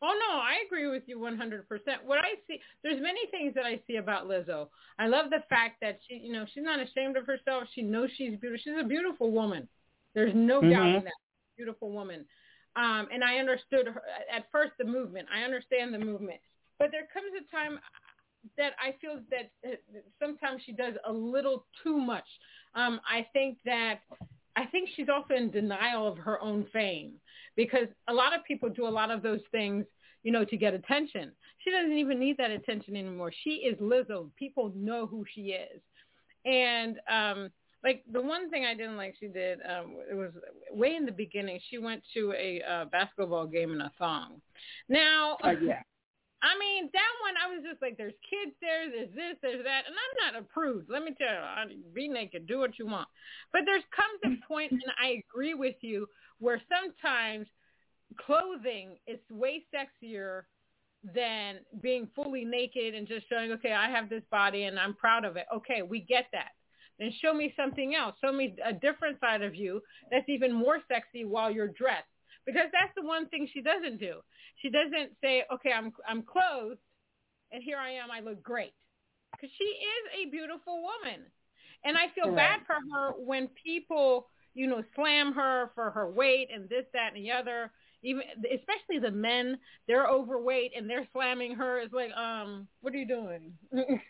Oh 0.00 0.14
no 0.28 0.38
i 0.38 0.54
agree 0.64 0.86
with 0.86 1.02
you 1.06 1.18
100% 1.18 1.64
what 2.04 2.18
i 2.18 2.34
see 2.46 2.60
there's 2.82 3.02
many 3.02 3.26
things 3.30 3.52
that 3.54 3.64
i 3.64 3.80
see 3.86 3.96
about 3.96 4.26
lizzo. 4.26 4.68
I 4.98 5.08
love 5.08 5.30
the 5.30 5.42
fact 5.48 5.76
that 5.82 5.98
she 6.08 6.14
you 6.16 6.32
know 6.32 6.46
she's 6.54 6.64
not 6.64 6.80
ashamed 6.80 7.16
of 7.16 7.26
herself. 7.26 7.64
She 7.74 7.82
knows 7.82 8.08
she's 8.16 8.38
beautiful. 8.38 8.60
She's 8.64 8.80
a 8.80 8.86
beautiful 8.86 9.30
woman. 9.30 9.68
There's 10.14 10.34
no 10.34 10.60
mm-hmm. 10.60 10.70
doubt 10.70 10.86
in 10.88 11.04
that. 11.04 11.12
Beautiful 11.56 11.90
woman. 11.90 12.24
Um 12.76 13.08
and 13.12 13.22
i 13.22 13.36
understood 13.36 13.88
her 13.88 14.02
at 14.34 14.46
first 14.50 14.72
the 14.78 14.84
movement. 14.84 15.28
I 15.34 15.42
understand 15.42 15.92
the 15.92 15.98
movement. 15.98 16.40
But 16.78 16.90
there 16.92 17.08
comes 17.12 17.32
a 17.34 17.50
time 17.50 17.80
that 18.56 18.72
I 18.82 18.94
feel 19.00 19.20
that 19.30 19.50
uh, 19.66 19.76
sometimes 20.20 20.62
she 20.64 20.72
does 20.72 20.94
a 21.06 21.12
little 21.12 21.66
too 21.82 21.98
much. 21.98 22.26
Um, 22.74 23.00
I 23.08 23.26
think 23.32 23.58
that 23.64 24.00
I 24.56 24.66
think 24.66 24.88
she's 24.96 25.08
also 25.08 25.34
in 25.34 25.50
denial 25.50 26.06
of 26.06 26.18
her 26.18 26.40
own 26.40 26.66
fame 26.72 27.12
because 27.56 27.86
a 28.08 28.12
lot 28.12 28.34
of 28.34 28.44
people 28.44 28.68
do 28.68 28.86
a 28.86 28.90
lot 28.90 29.10
of 29.10 29.22
those 29.22 29.40
things, 29.52 29.84
you 30.22 30.32
know, 30.32 30.44
to 30.44 30.56
get 30.56 30.74
attention. 30.74 31.32
She 31.58 31.70
doesn't 31.70 31.96
even 31.96 32.18
need 32.18 32.36
that 32.38 32.50
attention 32.50 32.96
anymore. 32.96 33.32
She 33.44 33.50
is 33.50 33.78
Lizzo. 33.78 34.30
People 34.36 34.72
know 34.74 35.06
who 35.06 35.24
she 35.32 35.52
is. 35.52 35.80
And 36.44 36.98
um, 37.10 37.50
like 37.84 38.02
the 38.12 38.20
one 38.20 38.50
thing 38.50 38.64
I 38.64 38.74
didn't 38.74 38.96
like 38.96 39.14
she 39.20 39.28
did, 39.28 39.60
um, 39.60 39.96
it 40.10 40.14
was 40.14 40.30
way 40.72 40.96
in 40.96 41.06
the 41.06 41.12
beginning. 41.12 41.60
She 41.70 41.78
went 41.78 42.02
to 42.14 42.32
a 42.32 42.60
uh, 42.68 42.84
basketball 42.86 43.46
game 43.46 43.72
in 43.72 43.80
a 43.80 43.92
thong. 43.98 44.40
Now, 44.88 45.36
uh, 45.44 45.54
yeah. 45.62 45.82
I 46.40 46.56
mean, 46.58 46.88
that 46.92 47.12
one, 47.22 47.34
I 47.34 47.52
was 47.52 47.64
just 47.68 47.82
like, 47.82 47.96
there's 47.96 48.14
kids 48.30 48.54
there, 48.60 48.88
there's 48.90 49.10
this, 49.10 49.36
there's 49.42 49.64
that, 49.64 49.82
and 49.86 49.96
I'm 49.96 50.32
not 50.32 50.40
a 50.40 50.44
prude. 50.44 50.86
Let 50.88 51.02
me 51.02 51.14
tell 51.18 51.28
you, 51.68 51.82
be 51.92 52.06
naked, 52.06 52.46
do 52.46 52.58
what 52.58 52.78
you 52.78 52.86
want. 52.86 53.08
But 53.52 53.62
there's 53.66 53.82
comes 53.90 54.38
a 54.38 54.46
point, 54.46 54.70
and 54.70 54.82
I 55.02 55.22
agree 55.26 55.54
with 55.54 55.74
you, 55.80 56.06
where 56.38 56.62
sometimes 56.68 57.48
clothing 58.24 58.98
is 59.06 59.18
way 59.30 59.64
sexier 59.74 60.42
than 61.14 61.56
being 61.80 62.08
fully 62.14 62.44
naked 62.44 62.94
and 62.94 63.06
just 63.06 63.28
showing, 63.28 63.52
okay, 63.52 63.72
I 63.72 63.90
have 63.90 64.08
this 64.08 64.22
body 64.30 64.64
and 64.64 64.78
I'm 64.78 64.94
proud 64.94 65.24
of 65.24 65.36
it. 65.36 65.46
Okay, 65.54 65.82
we 65.82 66.00
get 66.00 66.26
that. 66.32 66.50
Then 66.98 67.12
show 67.22 67.32
me 67.32 67.54
something 67.56 67.94
else. 67.94 68.16
Show 68.20 68.32
me 68.32 68.56
a 68.64 68.72
different 68.72 69.20
side 69.20 69.42
of 69.42 69.54
you 69.54 69.80
that's 70.10 70.28
even 70.28 70.52
more 70.52 70.80
sexy 70.88 71.24
while 71.24 71.50
you're 71.50 71.68
dressed 71.68 72.06
because 72.48 72.72
that's 72.72 72.94
the 72.96 73.06
one 73.06 73.28
thing 73.28 73.46
she 73.52 73.60
doesn't 73.60 74.00
do. 74.00 74.20
She 74.62 74.70
doesn't 74.70 75.12
say, 75.20 75.44
"Okay, 75.52 75.70
I'm 75.70 75.92
I'm 76.08 76.22
clothed, 76.22 76.80
and 77.52 77.62
here 77.62 77.76
I 77.76 77.90
am. 77.92 78.10
I 78.10 78.20
look 78.20 78.42
great," 78.42 78.72
because 79.32 79.50
she 79.58 79.64
is 79.64 80.26
a 80.26 80.30
beautiful 80.30 80.80
woman, 80.80 81.26
and 81.84 81.98
I 81.98 82.08
feel 82.14 82.32
right. 82.32 82.36
bad 82.36 82.60
for 82.66 82.76
her 82.76 83.12
when 83.18 83.48
people, 83.62 84.30
you 84.54 84.66
know, 84.66 84.82
slam 84.94 85.34
her 85.34 85.70
for 85.74 85.90
her 85.90 86.10
weight 86.10 86.48
and 86.52 86.70
this, 86.70 86.86
that, 86.94 87.14
and 87.14 87.24
the 87.24 87.32
other. 87.32 87.70
Even 88.02 88.22
especially 88.54 89.00
the 89.00 89.10
men, 89.10 89.58
they're 89.88 90.06
overweight 90.06 90.70
and 90.76 90.88
they're 90.88 91.08
slamming 91.12 91.56
her. 91.56 91.80
It's 91.80 91.92
like, 91.92 92.12
um, 92.12 92.68
what 92.80 92.94
are 92.94 92.96
you 92.96 93.08
doing? 93.08 93.52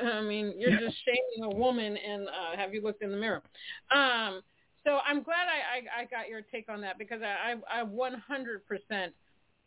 I 0.00 0.22
mean, 0.22 0.54
you're 0.56 0.78
just 0.78 0.96
shaming 1.04 1.52
a 1.52 1.56
woman, 1.56 1.96
and 1.96 2.28
uh, 2.28 2.56
have 2.56 2.72
you 2.72 2.82
looked 2.82 3.02
in 3.02 3.10
the 3.10 3.16
mirror? 3.16 3.42
Um, 3.90 4.42
so 4.84 4.98
I'm 5.06 5.22
glad 5.22 5.46
I, 5.48 5.98
I, 5.98 6.02
I 6.02 6.04
got 6.06 6.28
your 6.28 6.42
take 6.42 6.68
on 6.68 6.80
that 6.82 6.98
because 6.98 7.20
I, 7.22 7.54
I, 7.70 7.82
I 7.82 7.84
100% 7.84 9.12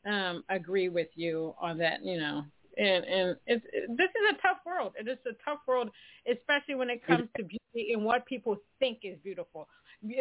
um, 0.06 0.44
agree 0.50 0.90
with 0.90 1.08
you 1.16 1.56
on 1.60 1.78
that, 1.80 2.04
you 2.04 2.20
know. 2.20 2.44
And, 2.78 3.06
and 3.06 3.38
it's, 3.48 3.66
it, 3.72 3.98
this 3.98 4.10
is 4.10 4.38
a 4.38 4.42
tough 4.42 4.58
world. 4.66 4.94
It 5.00 5.08
is 5.08 5.18
a 5.26 5.34
tough 5.50 5.60
world, 5.68 5.90
especially 6.30 6.76
when 6.76 6.90
it 6.90 7.06
comes 7.06 7.30
to 7.38 7.44
beauty 7.44 7.94
and 7.94 8.04
what 8.04 8.26
people 8.26 8.58
think 8.80 9.00
is 9.04 9.18
beautiful. 9.24 9.68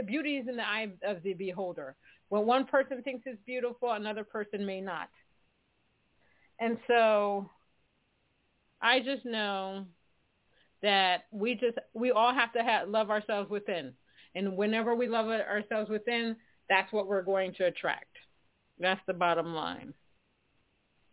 Beauty 0.06 0.36
is 0.36 0.48
in 0.48 0.56
the 0.56 0.66
eye 0.66 0.92
of 1.04 1.22
the 1.22 1.34
beholder. 1.34 1.96
When 2.28 2.46
one 2.46 2.64
person 2.64 3.02
thinks 3.02 3.24
it's 3.26 3.40
beautiful, 3.44 3.90
another 3.92 4.24
person 4.24 4.64
may 4.64 4.80
not. 4.80 5.08
And 6.60 6.78
so 6.86 7.50
I 8.80 9.00
just 9.00 9.24
know 9.24 9.86
that 10.82 11.24
we 11.32 11.54
just 11.54 11.78
we 11.92 12.12
all 12.12 12.32
have 12.32 12.52
to 12.52 12.62
have, 12.62 12.88
love 12.88 13.10
ourselves 13.10 13.50
within 13.50 13.94
and 14.34 14.56
whenever 14.56 14.94
we 14.94 15.08
love 15.08 15.26
ourselves 15.26 15.90
within, 15.90 16.36
that's 16.68 16.92
what 16.92 17.06
we're 17.06 17.22
going 17.22 17.54
to 17.54 17.66
attract. 17.66 18.16
That's 18.78 19.00
the 19.06 19.12
bottom 19.12 19.54
line. 19.54 19.94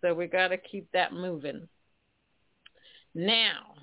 So 0.01 0.13
we 0.13 0.27
got 0.27 0.49
to 0.49 0.57
keep 0.57 0.91
that 0.93 1.13
moving. 1.13 1.67
Now, 3.13 3.75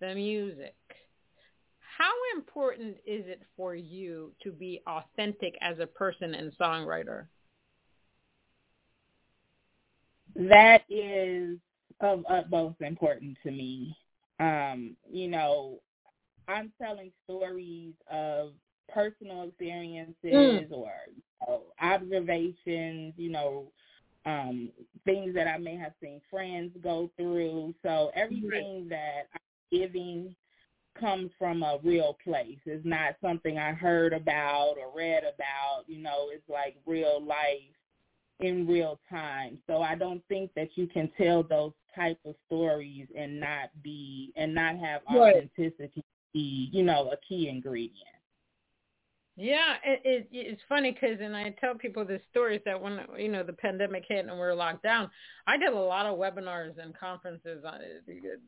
the 0.00 0.14
music. 0.14 0.74
How 1.98 2.12
important 2.36 2.96
is 3.06 3.24
it 3.26 3.42
for 3.56 3.74
you 3.74 4.32
to 4.42 4.50
be 4.50 4.80
authentic 4.86 5.56
as 5.60 5.78
a 5.78 5.86
person 5.86 6.34
and 6.34 6.52
songwriter? 6.58 7.26
That 10.34 10.82
is 10.88 11.58
of 12.00 12.24
utmost 12.28 12.80
importance 12.80 13.36
to 13.44 13.50
me. 13.50 13.96
Um, 14.40 14.96
you 15.08 15.28
know, 15.28 15.80
I'm 16.48 16.72
telling 16.80 17.10
stories 17.24 17.94
of 18.10 18.52
personal 18.92 19.44
experiences 19.44 20.16
mm. 20.24 20.72
or 20.72 20.92
you 21.10 21.22
know, 21.46 21.62
observations, 21.80 23.14
you 23.16 23.30
know, 23.30 23.66
um, 24.26 24.70
things 25.04 25.34
that 25.34 25.46
I 25.46 25.58
may 25.58 25.76
have 25.76 25.92
seen 26.00 26.20
friends 26.30 26.72
go 26.82 27.10
through. 27.16 27.74
So 27.82 28.10
everything 28.14 28.86
that 28.88 29.28
I'm 29.34 29.78
giving 29.78 30.34
comes 30.98 31.30
from 31.38 31.62
a 31.62 31.78
real 31.82 32.16
place. 32.24 32.58
It's 32.64 32.84
not 32.84 33.16
something 33.20 33.58
I 33.58 33.72
heard 33.72 34.12
about 34.12 34.76
or 34.78 34.96
read 34.96 35.24
about. 35.24 35.84
You 35.86 35.98
know, 35.98 36.28
it's 36.32 36.48
like 36.48 36.76
real 36.86 37.22
life 37.22 37.60
in 38.40 38.66
real 38.66 38.98
time. 39.10 39.58
So 39.66 39.82
I 39.82 39.94
don't 39.94 40.22
think 40.28 40.50
that 40.56 40.68
you 40.76 40.86
can 40.86 41.10
tell 41.18 41.42
those 41.42 41.72
type 41.94 42.18
of 42.24 42.34
stories 42.46 43.06
and 43.16 43.38
not 43.38 43.70
be 43.82 44.32
and 44.36 44.54
not 44.54 44.76
have 44.78 45.02
authenticity 45.08 46.04
you 46.40 46.82
know, 46.82 47.10
a 47.10 47.16
key 47.26 47.48
ingredient. 47.48 48.08
Yeah, 49.36 49.74
it, 49.84 50.00
it 50.04 50.28
it's 50.30 50.62
funny 50.68 50.92
because, 50.92 51.18
and 51.20 51.36
I 51.36 51.56
tell 51.60 51.74
people 51.74 52.04
the 52.04 52.20
stories 52.30 52.60
that 52.66 52.80
when 52.80 53.00
you 53.18 53.28
know 53.28 53.42
the 53.42 53.52
pandemic 53.52 54.04
hit 54.08 54.26
and 54.26 54.32
we 54.32 54.38
were 54.38 54.54
locked 54.54 54.84
down, 54.84 55.10
I 55.48 55.56
did 55.56 55.72
a 55.72 55.76
lot 55.76 56.06
of 56.06 56.18
webinars 56.18 56.78
and 56.78 56.96
conferences 56.96 57.64
on 57.64 57.80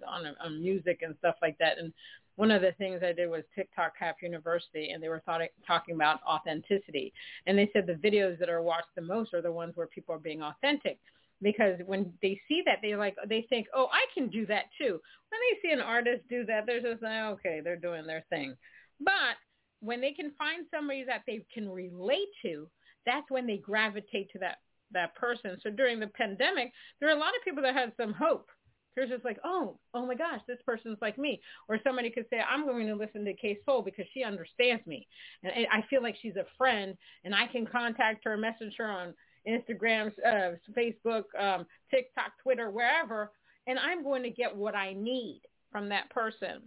on, 0.06 0.36
on 0.40 0.62
music 0.62 1.00
and 1.02 1.16
stuff 1.18 1.34
like 1.42 1.58
that. 1.58 1.78
And 1.78 1.92
one 2.36 2.52
of 2.52 2.62
the 2.62 2.70
things 2.78 3.00
I 3.02 3.12
did 3.12 3.28
was 3.28 3.42
TikTok 3.56 3.94
Half 3.98 4.22
University, 4.22 4.90
and 4.90 5.02
they 5.02 5.08
were 5.08 5.22
thought, 5.26 5.40
talking 5.66 5.96
about 5.96 6.20
authenticity. 6.22 7.12
And 7.46 7.58
they 7.58 7.68
said 7.72 7.88
the 7.88 7.94
videos 7.94 8.38
that 8.38 8.48
are 8.48 8.62
watched 8.62 8.94
the 8.94 9.02
most 9.02 9.34
are 9.34 9.42
the 9.42 9.50
ones 9.50 9.72
where 9.74 9.88
people 9.88 10.14
are 10.14 10.20
being 10.20 10.42
authentic 10.42 11.00
because 11.42 11.78
when 11.86 12.12
they 12.22 12.40
see 12.48 12.62
that 12.64 12.78
they 12.82 12.96
like 12.96 13.16
they 13.28 13.46
think 13.48 13.66
oh 13.74 13.88
i 13.92 14.04
can 14.14 14.28
do 14.28 14.46
that 14.46 14.64
too. 14.78 15.00
When 15.28 15.40
they 15.40 15.68
see 15.68 15.72
an 15.72 15.80
artist 15.80 16.22
do 16.28 16.44
that 16.46 16.64
they're 16.66 16.80
just 16.80 17.02
like 17.02 17.22
okay 17.34 17.60
they're 17.62 17.76
doing 17.76 18.06
their 18.06 18.24
thing. 18.30 18.54
But 19.00 19.36
when 19.80 20.00
they 20.00 20.12
can 20.12 20.32
find 20.38 20.66
somebody 20.74 21.04
that 21.04 21.22
they 21.26 21.44
can 21.52 21.68
relate 21.68 22.28
to 22.42 22.68
that's 23.04 23.30
when 23.30 23.46
they 23.46 23.58
gravitate 23.58 24.30
to 24.32 24.38
that 24.40 24.58
that 24.92 25.14
person. 25.16 25.58
So 25.62 25.70
during 25.70 26.00
the 26.00 26.06
pandemic 26.08 26.72
there 27.00 27.08
are 27.08 27.16
a 27.16 27.20
lot 27.20 27.36
of 27.36 27.44
people 27.44 27.62
that 27.62 27.74
had 27.74 27.92
some 28.00 28.12
hope. 28.12 28.48
They're 28.94 29.08
just 29.08 29.24
like 29.24 29.38
oh 29.44 29.78
oh 29.92 30.06
my 30.06 30.14
gosh 30.14 30.40
this 30.48 30.58
person's 30.64 30.98
like 31.02 31.18
me. 31.18 31.40
Or 31.68 31.78
somebody 31.84 32.10
could 32.10 32.26
say 32.30 32.38
i'm 32.48 32.66
going 32.66 32.86
to 32.86 32.94
listen 32.94 33.26
to 33.26 33.34
Kay 33.34 33.58
Soul 33.66 33.82
because 33.82 34.06
she 34.14 34.24
understands 34.24 34.86
me 34.86 35.06
and 35.42 35.52
i 35.70 35.84
feel 35.90 36.02
like 36.02 36.16
she's 36.22 36.36
a 36.36 36.46
friend 36.56 36.96
and 37.24 37.34
i 37.34 37.46
can 37.46 37.66
contact 37.66 38.24
her 38.24 38.38
message 38.38 38.72
her 38.78 38.90
on 38.90 39.12
Instagram, 39.48 40.12
uh, 40.26 40.56
Facebook, 40.76 41.24
um, 41.38 41.66
TikTok, 41.90 42.32
Twitter, 42.42 42.70
wherever, 42.70 43.32
and 43.66 43.78
I'm 43.78 44.02
going 44.02 44.22
to 44.22 44.30
get 44.30 44.54
what 44.54 44.74
I 44.74 44.92
need 44.92 45.42
from 45.70 45.88
that 45.88 46.10
person. 46.10 46.62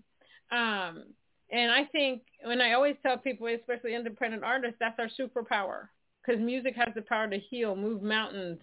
Um, 0.51 1.03
and 1.51 1.71
I 1.71 1.85
think 1.91 2.21
when 2.43 2.61
I 2.61 2.73
always 2.73 2.95
tell 3.01 3.17
people, 3.17 3.47
especially 3.47 3.95
independent 3.95 4.43
artists, 4.43 4.77
that's 4.79 4.99
our 4.99 5.09
superpower 5.19 5.87
because 6.25 6.41
music 6.41 6.75
has 6.75 6.93
the 6.95 7.01
power 7.01 7.27
to 7.27 7.39
heal, 7.39 7.75
move 7.75 8.01
mountains. 8.01 8.59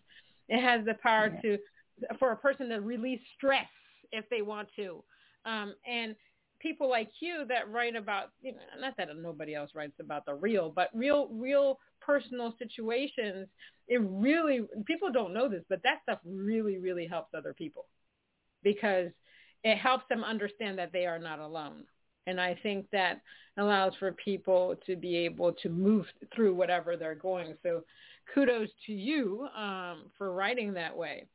It 0.48 0.60
has 0.60 0.84
the 0.84 0.94
power 0.94 1.32
yeah. 1.42 1.56
to, 1.56 2.16
for 2.18 2.32
a 2.32 2.36
person 2.36 2.68
to 2.68 2.76
release 2.76 3.20
stress 3.36 3.66
if 4.12 4.28
they 4.30 4.42
want 4.42 4.68
to. 4.76 5.02
Um, 5.44 5.74
and 5.88 6.14
people 6.58 6.88
like 6.88 7.10
you 7.20 7.44
that 7.48 7.70
write 7.70 7.96
about, 7.96 8.30
you 8.42 8.52
know, 8.52 8.58
not 8.80 8.96
that 8.96 9.08
nobody 9.16 9.54
else 9.54 9.70
writes 9.74 9.98
about 10.00 10.24
the 10.26 10.34
real, 10.34 10.72
but 10.74 10.90
real, 10.94 11.28
real 11.28 11.78
personal 12.00 12.54
situations. 12.58 13.48
It 13.88 14.00
really, 14.02 14.62
people 14.86 15.12
don't 15.12 15.34
know 15.34 15.48
this, 15.48 15.64
but 15.68 15.82
that 15.82 16.00
stuff 16.02 16.18
really, 16.24 16.78
really 16.78 17.06
helps 17.06 17.34
other 17.34 17.52
people 17.52 17.86
because 18.62 19.10
it 19.64 19.76
helps 19.76 20.04
them 20.08 20.24
understand 20.24 20.78
that 20.78 20.92
they 20.92 21.06
are 21.06 21.18
not 21.18 21.38
alone. 21.38 21.84
And 22.26 22.40
I 22.40 22.58
think 22.62 22.86
that 22.90 23.20
allows 23.56 23.92
for 23.98 24.12
people 24.12 24.74
to 24.86 24.96
be 24.96 25.16
able 25.18 25.52
to 25.52 25.68
move 25.68 26.06
through 26.34 26.54
whatever 26.54 26.96
they're 26.96 27.14
going. 27.14 27.54
So 27.62 27.84
kudos 28.34 28.68
to 28.86 28.92
you 28.92 29.46
um, 29.56 30.10
for 30.18 30.32
writing 30.32 30.74
that 30.74 30.96
way. 30.96 31.26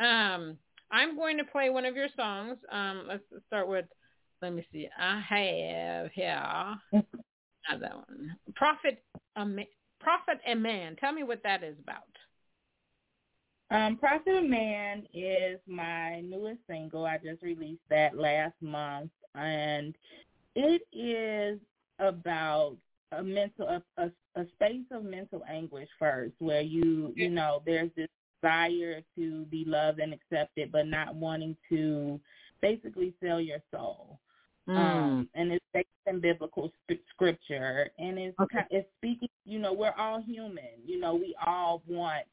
Um, 0.00 0.56
I'm 0.90 1.16
going 1.16 1.36
to 1.36 1.44
play 1.44 1.68
one 1.68 1.84
of 1.84 1.96
your 1.96 2.08
songs. 2.16 2.56
Um, 2.72 3.04
let's 3.06 3.22
start 3.46 3.68
with, 3.68 3.84
let 4.42 4.52
me 4.52 4.66
see. 4.72 4.88
I 4.98 5.20
have 5.20 6.10
here, 6.12 6.76
another 7.68 7.96
one. 8.06 8.36
Prophet, 8.54 9.02
um, 9.36 9.58
Prophet 10.00 10.38
and 10.46 10.62
Man. 10.62 10.96
Tell 10.96 11.12
me 11.12 11.22
what 11.22 11.42
that 11.42 11.62
is 11.62 11.76
about. 11.82 12.04
Um, 13.70 13.96
Prophet 13.96 14.36
and 14.36 14.50
Man 14.50 15.06
is 15.12 15.58
my 15.66 16.20
newest 16.20 16.60
single. 16.68 17.04
I 17.04 17.18
just 17.18 17.42
released 17.42 17.82
that 17.90 18.16
last 18.16 18.54
month, 18.60 19.10
and 19.34 19.94
it 20.54 20.82
is 20.92 21.58
about 21.98 22.76
a 23.12 23.22
mental 23.22 23.66
a, 23.66 23.82
a, 24.02 24.10
a 24.36 24.46
space 24.54 24.84
of 24.90 25.04
mental 25.04 25.42
anguish 25.48 25.88
first, 25.98 26.34
where 26.38 26.62
you 26.62 27.12
you 27.16 27.28
know 27.28 27.62
there's 27.66 27.90
this 27.96 28.08
desire 28.40 29.02
to 29.16 29.44
be 29.46 29.64
loved 29.66 29.98
and 30.00 30.14
accepted, 30.14 30.72
but 30.72 30.86
not 30.86 31.14
wanting 31.14 31.56
to 31.68 32.20
basically 32.60 33.14
sell 33.22 33.40
your 33.40 33.58
soul. 33.72 34.18
Mm. 34.68 34.76
Um, 34.76 35.28
and 35.34 35.52
it's 35.52 35.64
based 35.72 35.88
in 36.06 36.20
biblical 36.20 36.70
scripture, 37.14 37.88
and 37.98 38.18
it's 38.18 38.38
okay. 38.38 38.60
it's 38.70 38.88
speaking. 38.98 39.28
You 39.46 39.58
know, 39.58 39.72
we're 39.72 39.94
all 39.98 40.20
human. 40.20 40.82
You 40.84 41.00
know, 41.00 41.14
we 41.14 41.34
all 41.44 41.82
want 41.88 42.24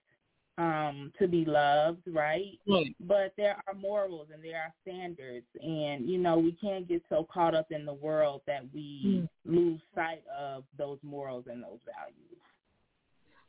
um 0.58 1.12
to 1.20 1.28
be 1.28 1.44
loved 1.44 2.02
right 2.08 2.58
mm. 2.66 2.96
but 3.02 3.34
there 3.36 3.58
are 3.68 3.74
morals 3.74 4.28
and 4.34 4.42
there 4.42 4.56
are 4.56 4.74
standards 4.84 5.46
and 5.62 6.10
you 6.10 6.18
know 6.18 6.38
we 6.38 6.54
can't 6.54 6.88
get 6.88 7.02
so 7.10 7.28
caught 7.30 7.54
up 7.54 7.68
in 7.72 7.86
the 7.86 7.94
world 7.94 8.40
that 8.48 8.64
we 8.74 9.02
mm. 9.06 9.28
lose 9.46 9.82
sight 9.94 10.24
of 10.38 10.64
those 10.78 10.98
morals 11.04 11.44
and 11.52 11.62
those 11.62 11.80
values 11.86 12.40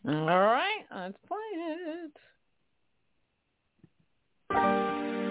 all 0.09 0.41
right 0.41 0.85
let's 0.93 1.17
play 1.29 1.39
it 5.13 5.26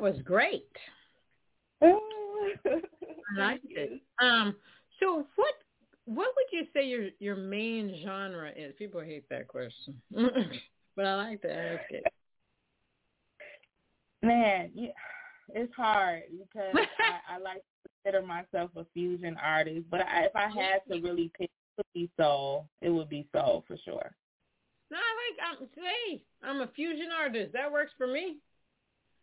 was 0.00 0.16
great. 0.24 0.68
I 1.82 3.38
liked 3.38 3.66
it. 3.70 4.00
Um, 4.20 4.54
so 5.00 5.26
what 5.36 5.54
what 6.04 6.28
would 6.36 6.46
you 6.52 6.66
say 6.74 6.84
your 6.84 7.08
your 7.18 7.36
main 7.36 8.00
genre 8.04 8.50
is? 8.54 8.74
People 8.78 9.00
hate 9.00 9.28
that 9.30 9.48
question, 9.48 10.00
but 10.96 11.06
I 11.06 11.14
like 11.14 11.42
to 11.42 11.52
ask 11.52 11.84
it. 11.90 12.04
Man, 14.22 14.70
yeah, 14.74 14.90
it's 15.54 15.74
hard 15.74 16.22
because 16.30 16.74
I, 16.76 17.36
I 17.36 17.38
like 17.38 17.62
to 17.62 17.90
consider 18.04 18.26
myself 18.26 18.70
a 18.76 18.84
fusion 18.94 19.36
artist, 19.42 19.86
but 19.90 20.00
I, 20.00 20.24
if 20.24 20.36
I 20.36 20.48
had 20.48 20.80
to 20.90 21.00
really 21.00 21.30
pick, 21.38 21.50
it 21.50 21.78
would 21.78 21.86
be 21.94 22.10
soul. 22.18 22.68
It 22.80 22.90
would 22.90 23.08
be 23.08 23.26
soul 23.34 23.64
for 23.66 23.76
sure. 23.84 24.14
No, 24.90 24.98
I 24.98 25.56
like. 25.56 25.60
I'm 25.60 25.68
say 25.74 26.22
I'm 26.42 26.60
a 26.60 26.68
fusion 26.74 27.08
artist. 27.18 27.52
That 27.52 27.72
works 27.72 27.92
for 27.96 28.06
me. 28.06 28.36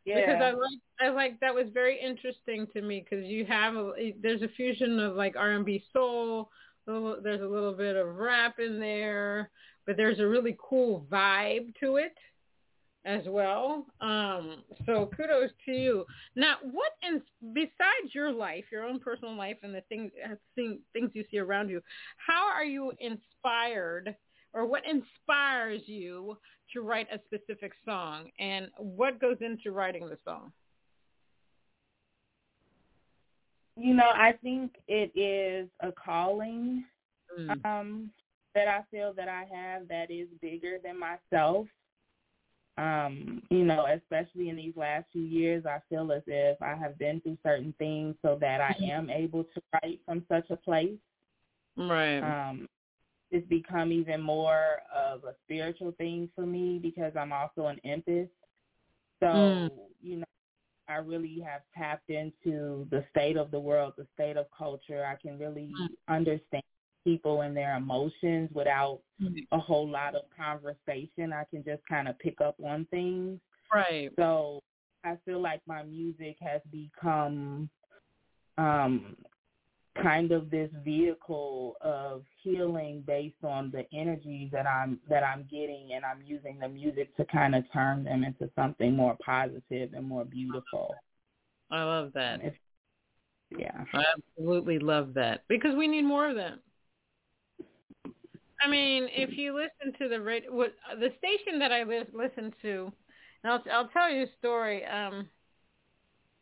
Yeah. 0.09 0.25
Because 0.25 0.41
I 0.41 0.51
like 0.51 0.79
I 0.99 1.09
like 1.09 1.39
that 1.39 1.53
was 1.53 1.67
very 1.73 1.99
interesting 1.99 2.67
to 2.73 2.81
me 2.81 3.05
because 3.07 3.25
you 3.25 3.45
have 3.45 3.75
a, 3.75 4.13
there's 4.21 4.41
a 4.41 4.49
fusion 4.49 4.99
of 4.99 5.15
like 5.15 5.35
R 5.35 5.51
and 5.51 5.65
B 5.65 5.83
soul. 5.93 6.49
a 6.87 6.91
little, 6.91 7.17
There's 7.21 7.41
a 7.41 7.47
little 7.47 7.73
bit 7.73 7.95
of 7.95 8.15
rap 8.15 8.59
in 8.59 8.79
there, 8.79 9.49
but 9.85 9.97
there's 9.97 10.19
a 10.19 10.27
really 10.27 10.57
cool 10.59 11.05
vibe 11.11 11.73
to 11.81 11.97
it 11.97 12.15
as 13.05 13.21
well. 13.27 13.85
Um, 14.01 14.63
so 14.85 15.09
kudos 15.15 15.51
to 15.65 15.71
you. 15.71 16.05
Now, 16.35 16.55
what 16.63 16.91
in, 17.01 17.21
besides 17.53 18.13
your 18.13 18.31
life, 18.31 18.65
your 18.71 18.83
own 18.83 18.99
personal 18.99 19.35
life, 19.35 19.57
and 19.63 19.73
the 19.73 19.81
things 19.89 20.11
things 20.55 21.11
you 21.13 21.23
see 21.31 21.39
around 21.39 21.69
you, 21.69 21.81
how 22.17 22.47
are 22.47 22.65
you 22.65 22.91
inspired, 22.99 24.15
or 24.53 24.65
what 24.65 24.83
inspires 24.85 25.81
you 25.85 26.37
to 26.73 26.81
write 26.81 27.07
a 27.11 27.19
specific 27.25 27.71
song, 27.85 28.29
and 28.39 28.69
what 28.77 29.19
goes 29.19 29.37
into 29.41 29.71
writing 29.71 30.07
the 30.07 30.17
song? 30.25 30.51
You 33.75 33.93
know, 33.93 34.09
I 34.13 34.33
think 34.43 34.75
it 34.87 35.11
is 35.17 35.69
a 35.81 35.91
calling 35.91 36.85
Mm. 37.37 37.63
um, 37.63 38.11
that 38.55 38.67
I 38.67 38.81
feel 38.89 39.13
that 39.13 39.29
I 39.29 39.45
have 39.53 39.87
that 39.87 40.09
is 40.09 40.27
bigger 40.41 40.79
than 40.83 40.97
myself. 40.99 41.67
Um, 42.77 43.43
you 43.49 43.65
know, 43.65 43.85
especially 43.85 44.49
in 44.49 44.55
these 44.55 44.75
last 44.75 45.05
few 45.11 45.21
years, 45.21 45.65
I 45.65 45.79
feel 45.89 46.11
as 46.11 46.23
if 46.27 46.61
I 46.61 46.75
have 46.75 46.97
been 46.97 47.21
through 47.21 47.37
certain 47.43 47.73
things 47.77 48.15
so 48.21 48.37
that 48.41 48.61
I 48.61 48.75
am 48.83 49.09
able 49.09 49.43
to 49.43 49.61
write 49.73 49.99
from 50.05 50.25
such 50.27 50.49
a 50.49 50.55
place. 50.55 50.97
Right. 51.77 52.19
Um, 52.19 52.67
it's 53.31 53.47
become 53.47 53.91
even 53.91 54.21
more 54.21 54.77
of 54.95 55.23
a 55.23 55.35
spiritual 55.45 55.91
thing 55.93 56.29
for 56.35 56.45
me 56.45 56.79
because 56.81 57.13
I'm 57.15 57.31
also 57.33 57.67
an 57.67 57.79
empath. 57.85 58.29
So, 59.19 59.27
Mm. 59.27 59.69
you 60.01 60.15
know, 60.17 60.25
I 60.87 60.95
really 60.95 61.39
have 61.41 61.61
tapped 61.77 62.09
into 62.09 62.87
the 62.89 63.05
state 63.11 63.37
of 63.37 63.51
the 63.51 63.59
world, 63.59 63.93
the 63.97 64.07
state 64.15 64.37
of 64.37 64.47
culture. 64.57 65.05
I 65.05 65.15
can 65.15 65.37
really 65.37 65.75
Mm. 65.79 65.89
understand 66.07 66.63
people 67.03 67.41
and 67.41 67.55
their 67.55 67.75
emotions 67.75 68.51
without 68.51 69.01
Mm. 69.21 69.45
a 69.51 69.59
whole 69.59 69.87
lot 69.87 70.15
of 70.15 70.29
conversation. 70.35 71.31
I 71.31 71.43
can 71.45 71.63
just 71.63 71.85
kind 71.85 72.07
of 72.07 72.17
pick 72.19 72.41
up 72.41 72.55
on 72.63 72.85
things. 72.85 73.39
Right. 73.71 74.11
So 74.15 74.59
I 75.03 75.15
feel 75.25 75.39
like 75.39 75.61
my 75.67 75.83
music 75.83 76.37
has 76.41 76.61
become 76.71 77.69
um 78.57 79.15
kind 80.01 80.31
of 80.31 80.49
this 80.49 80.69
vehicle 80.83 81.75
of 81.81 82.23
healing 82.41 83.03
based 83.05 83.43
on 83.43 83.71
the 83.71 83.85
energies 83.97 84.49
that 84.51 84.67
I'm 84.67 84.99
that 85.09 85.23
I'm 85.23 85.47
getting 85.49 85.89
and 85.93 86.05
I'm 86.05 86.21
using 86.25 86.59
the 86.59 86.67
music 86.67 87.15
to 87.17 87.25
kind 87.25 87.55
of 87.55 87.63
turn 87.71 88.03
them 88.03 88.23
into 88.23 88.49
something 88.55 88.95
more 88.95 89.17
positive 89.23 89.93
and 89.93 90.07
more 90.07 90.25
beautiful. 90.25 90.95
I 91.71 91.83
love 91.83 92.11
that. 92.15 92.39
If, 92.43 92.53
yeah. 93.57 93.83
I 93.93 94.03
absolutely 94.17 94.79
love 94.79 95.13
that 95.15 95.43
because 95.47 95.75
we 95.75 95.87
need 95.87 96.03
more 96.03 96.29
of 96.29 96.35
them. 96.35 96.59
I 98.61 98.69
mean, 98.69 99.07
if 99.11 99.37
you 99.37 99.55
listen 99.55 99.97
to 99.99 100.09
the 100.09 100.19
radio, 100.19 100.53
what 100.53 100.73
the 100.99 101.09
station 101.17 101.59
that 101.59 101.71
I 101.71 101.83
li- 101.83 102.03
listen 102.13 102.53
to, 102.61 102.91
and 103.43 103.53
I'll 103.53 103.63
I'll 103.71 103.87
tell 103.89 104.11
you 104.11 104.23
a 104.23 104.37
story. 104.37 104.85
Um, 104.85 105.27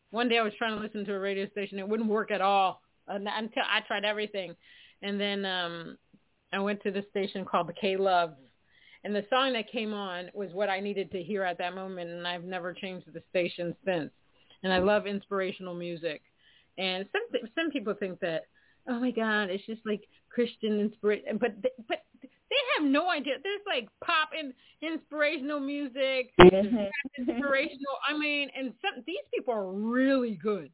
one 0.09 0.29
day 0.29 0.39
I 0.39 0.41
was 0.41 0.53
trying 0.57 0.75
to 0.75 0.81
listen 0.81 1.05
to 1.05 1.13
a 1.13 1.19
radio 1.19 1.47
station, 1.49 1.79
it 1.79 1.87
wouldn't 1.87 2.09
work 2.09 2.31
at 2.31 2.41
all 2.41 2.81
until 3.07 3.63
I 3.69 3.81
tried 3.87 4.05
everything, 4.05 4.55
and 5.01 5.19
then 5.19 5.45
um, 5.45 5.97
I 6.53 6.59
went 6.59 6.81
to 6.83 6.91
the 6.91 7.05
station 7.09 7.45
called 7.45 7.67
the 7.67 7.73
K 7.73 7.97
Love, 7.97 8.33
and 9.03 9.15
the 9.15 9.25
song 9.29 9.53
that 9.53 9.71
came 9.71 9.93
on 9.93 10.29
was 10.33 10.53
what 10.53 10.69
I 10.69 10.79
needed 10.79 11.11
to 11.11 11.23
hear 11.23 11.43
at 11.43 11.57
that 11.59 11.75
moment, 11.75 12.09
and 12.09 12.27
I've 12.27 12.43
never 12.43 12.73
changed 12.73 13.07
the 13.13 13.23
station 13.29 13.75
since. 13.85 14.11
And 14.63 14.73
I 14.73 14.79
love 14.79 15.05
inspirational 15.05 15.75
music, 15.75 16.21
and 16.77 17.05
some 17.11 17.41
some 17.55 17.71
people 17.71 17.93
think 17.93 18.19
that 18.21 18.43
oh 18.87 18.99
my 18.99 19.11
god, 19.11 19.49
it's 19.49 19.65
just 19.65 19.81
like 19.85 20.01
Christian 20.29 20.79
inspiration, 20.79 21.37
but 21.37 21.51
but 21.87 22.03
they 22.21 22.57
have 22.77 22.87
no 22.87 23.09
idea. 23.09 23.35
There's 23.43 23.61
like 23.67 23.89
pop 24.03 24.29
and 24.37 24.53
inspirational 24.81 25.59
music, 25.59 26.33
Mhm. 26.39 26.89
inspirational. 27.17 27.97
I 28.07 28.17
mean, 28.17 28.49
and 28.57 28.73
some 28.81 29.03
these 29.05 29.17
people 29.33 29.53
are 29.53 29.71
really 29.71 30.35
good. 30.35 30.71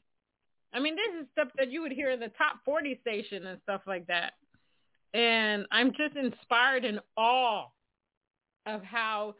I 0.73 0.79
mean, 0.79 0.95
this 0.95 1.21
is 1.21 1.27
stuff 1.31 1.49
that 1.57 1.71
you 1.71 1.81
would 1.81 1.91
hear 1.91 2.11
in 2.11 2.19
the 2.19 2.31
top 2.37 2.57
40 2.65 2.99
station 3.01 3.45
and 3.45 3.59
stuff 3.63 3.81
like 3.85 4.07
that. 4.07 4.33
And 5.13 5.65
I'm 5.71 5.91
just 5.91 6.15
inspired 6.15 6.85
in 6.85 6.99
awe 7.15 7.67
of 8.65 8.83
how 8.83 9.35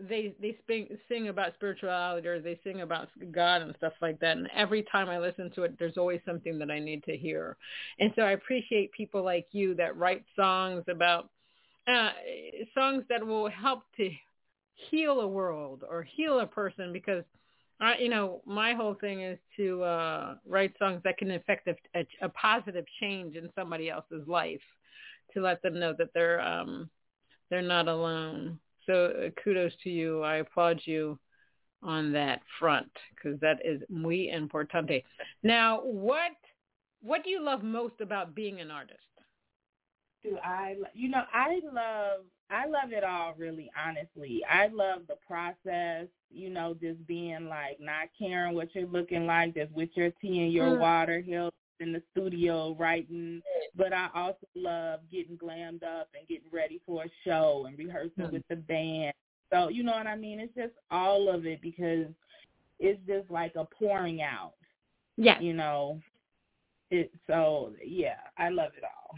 they 0.00 0.34
they 0.40 0.56
sing, 0.66 0.88
sing 1.08 1.28
about 1.28 1.54
spirituality 1.54 2.26
or 2.26 2.40
they 2.40 2.58
sing 2.64 2.80
about 2.80 3.08
God 3.30 3.62
and 3.62 3.74
stuff 3.76 3.92
like 4.00 4.18
that. 4.20 4.36
And 4.36 4.48
every 4.54 4.82
time 4.90 5.08
I 5.08 5.18
listen 5.18 5.50
to 5.54 5.64
it, 5.64 5.78
there's 5.78 5.98
always 5.98 6.20
something 6.26 6.58
that 6.58 6.70
I 6.70 6.80
need 6.80 7.04
to 7.04 7.16
hear. 7.16 7.56
And 8.00 8.12
so 8.16 8.22
I 8.22 8.32
appreciate 8.32 8.92
people 8.92 9.22
like 9.22 9.46
you 9.52 9.74
that 9.76 9.96
write 9.96 10.24
songs 10.34 10.84
about 10.88 11.28
uh, 11.86 12.10
songs 12.74 13.04
that 13.08 13.24
will 13.24 13.50
help 13.50 13.82
to 13.98 14.10
heal 14.90 15.20
a 15.20 15.28
world 15.28 15.84
or 15.88 16.02
heal 16.02 16.40
a 16.40 16.46
person 16.46 16.92
because 16.92 17.24
I, 17.82 17.98
you 17.98 18.08
know, 18.08 18.42
my 18.46 18.74
whole 18.74 18.94
thing 18.94 19.22
is 19.22 19.38
to 19.56 19.82
uh, 19.82 20.34
write 20.46 20.72
songs 20.78 21.00
that 21.02 21.18
can 21.18 21.32
affect 21.32 21.66
a, 21.66 21.74
a, 21.98 22.06
a 22.22 22.28
positive 22.28 22.84
change 23.00 23.34
in 23.34 23.50
somebody 23.56 23.90
else's 23.90 24.26
life, 24.28 24.60
to 25.34 25.40
let 25.40 25.60
them 25.62 25.80
know 25.80 25.92
that 25.98 26.08
they're 26.14 26.40
um, 26.40 26.88
they're 27.50 27.60
not 27.60 27.88
alone. 27.88 28.58
So 28.86 29.06
uh, 29.26 29.30
kudos 29.42 29.72
to 29.82 29.90
you. 29.90 30.22
I 30.22 30.36
applaud 30.36 30.80
you 30.84 31.18
on 31.82 32.12
that 32.12 32.40
front 32.60 32.90
because 33.14 33.38
that 33.40 33.58
is 33.64 33.82
muy 33.88 34.30
importante. 34.32 35.02
Now, 35.42 35.80
what 35.82 36.36
what 37.00 37.24
do 37.24 37.30
you 37.30 37.42
love 37.42 37.64
most 37.64 38.00
about 38.00 38.32
being 38.32 38.60
an 38.60 38.70
artist? 38.70 39.00
Do 40.22 40.38
I? 40.44 40.76
You 40.94 41.08
know, 41.08 41.24
I 41.32 41.60
love 41.64 42.26
I 42.52 42.66
love 42.66 42.92
it 42.92 43.02
all. 43.02 43.34
Really, 43.36 43.70
honestly, 43.82 44.42
I 44.50 44.68
love 44.68 45.02
the 45.08 45.16
process. 45.26 46.06
You 46.30 46.50
know, 46.50 46.74
just 46.80 47.04
being 47.06 47.48
like 47.48 47.78
not 47.80 48.08
caring 48.18 48.54
what 48.54 48.74
you're 48.74 48.86
looking 48.86 49.26
like, 49.26 49.54
just 49.54 49.72
with 49.72 49.90
your 49.94 50.10
tea 50.20 50.42
and 50.44 50.52
your 50.52 50.76
Mm. 50.76 50.80
water, 50.80 51.20
hill 51.20 51.50
in 51.80 51.92
the 51.92 52.02
studio 52.12 52.74
writing. 52.78 53.42
But 53.74 53.92
I 53.92 54.08
also 54.14 54.46
love 54.54 55.00
getting 55.10 55.36
glammed 55.36 55.82
up 55.82 56.08
and 56.14 56.28
getting 56.28 56.50
ready 56.50 56.78
for 56.86 57.04
a 57.04 57.08
show 57.24 57.64
and 57.66 57.76
rehearsing 57.78 58.26
Mm. 58.26 58.32
with 58.32 58.46
the 58.48 58.56
band. 58.56 59.14
So 59.50 59.68
you 59.68 59.82
know 59.82 59.92
what 59.92 60.06
I 60.06 60.16
mean? 60.16 60.40
It's 60.40 60.54
just 60.54 60.74
all 60.90 61.28
of 61.28 61.46
it 61.46 61.60
because 61.60 62.06
it's 62.78 63.00
just 63.06 63.30
like 63.30 63.54
a 63.56 63.64
pouring 63.64 64.22
out. 64.22 64.54
Yeah. 65.16 65.38
You 65.40 65.54
know. 65.54 66.00
It 66.90 67.10
so 67.26 67.74
yeah, 67.82 68.20
I 68.36 68.50
love 68.50 68.72
it 68.76 68.84
all. 68.84 69.16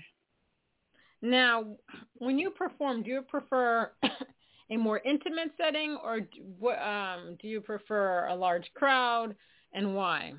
Now, 1.25 1.79
when 2.17 2.39
you 2.39 2.53
perform, 2.53 3.05
do 3.05 3.11
you 3.11 3.23
prefer 3.23 3.93
a 4.71 4.79
more 4.79 5.01
intimate 5.05 5.53
setting, 5.59 5.99
or 6.05 6.21
do, 6.23 6.71
um, 6.71 7.39
do 7.43 7.49
you 7.49 7.63
prefer 7.63 8.29
a 8.29 8.37
large 8.37 8.73
crowd, 8.75 9.37
and 9.75 9.97
why? 9.97 10.35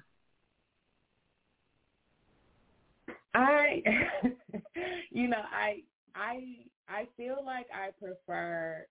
I, 3.36 3.84
you 5.12 5.28
know, 5.30 5.44
I, 5.52 5.84
I, 6.16 6.66
I 6.90 7.08
feel 7.18 7.44
like 7.46 7.68
I 7.74 7.92
prefer 8.00 8.88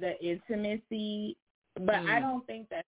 the 0.00 0.18
intimacy, 0.24 1.38
but 1.76 1.96
I 2.08 2.20
Mm. 2.20 2.22
don't 2.22 2.46
think 2.46 2.68
that 2.70 2.86